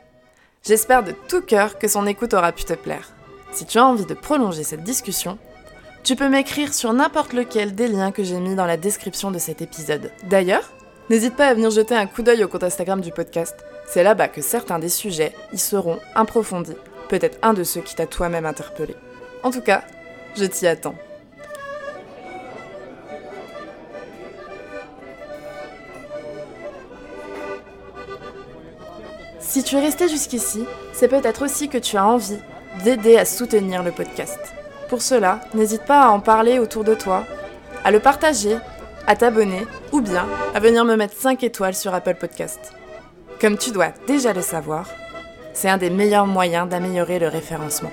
J'espère 0.65 1.03
de 1.03 1.11
tout 1.27 1.41
cœur 1.41 1.77
que 1.77 1.87
son 1.87 2.07
écoute 2.07 2.33
aura 2.33 2.51
pu 2.51 2.63
te 2.63 2.73
plaire. 2.73 3.09
Si 3.51 3.65
tu 3.65 3.77
as 3.77 3.85
envie 3.85 4.05
de 4.05 4.13
prolonger 4.13 4.63
cette 4.63 4.83
discussion, 4.83 5.37
tu 6.03 6.15
peux 6.15 6.29
m'écrire 6.29 6.73
sur 6.73 6.93
n'importe 6.93 7.33
lequel 7.33 7.75
des 7.75 7.87
liens 7.87 8.11
que 8.11 8.23
j'ai 8.23 8.39
mis 8.39 8.55
dans 8.55 8.65
la 8.65 8.77
description 8.77 9.31
de 9.31 9.39
cet 9.39 9.61
épisode. 9.61 10.11
D'ailleurs, 10.23 10.71
n'hésite 11.09 11.35
pas 11.35 11.47
à 11.47 11.53
venir 11.53 11.71
jeter 11.71 11.95
un 11.95 12.07
coup 12.07 12.21
d'œil 12.21 12.43
au 12.43 12.47
compte 12.47 12.63
Instagram 12.63 13.01
du 13.01 13.11
podcast. 13.11 13.55
C'est 13.87 14.03
là-bas 14.03 14.27
que 14.27 14.41
certains 14.41 14.79
des 14.79 14.89
sujets 14.89 15.35
y 15.51 15.57
seront 15.57 15.99
approfondis. 16.15 16.75
Peut-être 17.09 17.39
un 17.41 17.53
de 17.53 17.63
ceux 17.63 17.81
qui 17.81 17.95
t'a 17.95 18.05
toi-même 18.05 18.45
interpellé. 18.45 18.95
En 19.43 19.51
tout 19.51 19.61
cas, 19.61 19.83
je 20.35 20.45
t'y 20.45 20.67
attends. 20.67 20.95
Si 29.39 29.63
tu 29.63 29.75
es 29.75 29.79
resté 29.79 30.07
jusqu'ici, 30.07 30.63
c'est 30.93 31.07
peut-être 31.07 31.43
aussi 31.43 31.67
que 31.69 31.79
tu 31.79 31.97
as 31.97 32.05
envie 32.05 32.37
d'aider 32.83 33.17
à 33.17 33.25
soutenir 33.25 33.83
le 33.83 33.91
podcast. 33.91 34.39
Pour 34.89 35.01
cela, 35.01 35.41
n'hésite 35.53 35.83
pas 35.83 36.03
à 36.03 36.09
en 36.09 36.19
parler 36.19 36.59
autour 36.59 36.83
de 36.83 36.95
toi, 36.95 37.25
à 37.83 37.91
le 37.91 37.99
partager, 37.99 38.57
à 39.07 39.15
t'abonner 39.15 39.65
ou 39.91 40.01
bien 40.01 40.27
à 40.53 40.59
venir 40.59 40.85
me 40.85 40.95
mettre 40.95 41.15
5 41.15 41.43
étoiles 41.43 41.75
sur 41.75 41.93
Apple 41.93 42.15
Podcast. 42.15 42.73
Comme 43.39 43.57
tu 43.57 43.71
dois 43.71 43.89
déjà 44.07 44.33
le 44.33 44.41
savoir, 44.41 44.87
C'est 45.53 45.67
un 45.67 45.77
des 45.77 45.89
meilleurs 45.89 46.27
moyens 46.27 46.69
d'améliorer 46.69 47.19
le 47.19 47.27
référencement. 47.27 47.91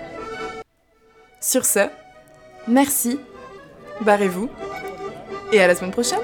Sur 1.41 1.65
ce, 1.65 1.89
merci, 2.69 3.19
barrez-vous, 4.03 4.49
et 5.53 5.61
à 5.61 5.67
la 5.67 5.75
semaine 5.75 5.91
prochaine 5.91 6.21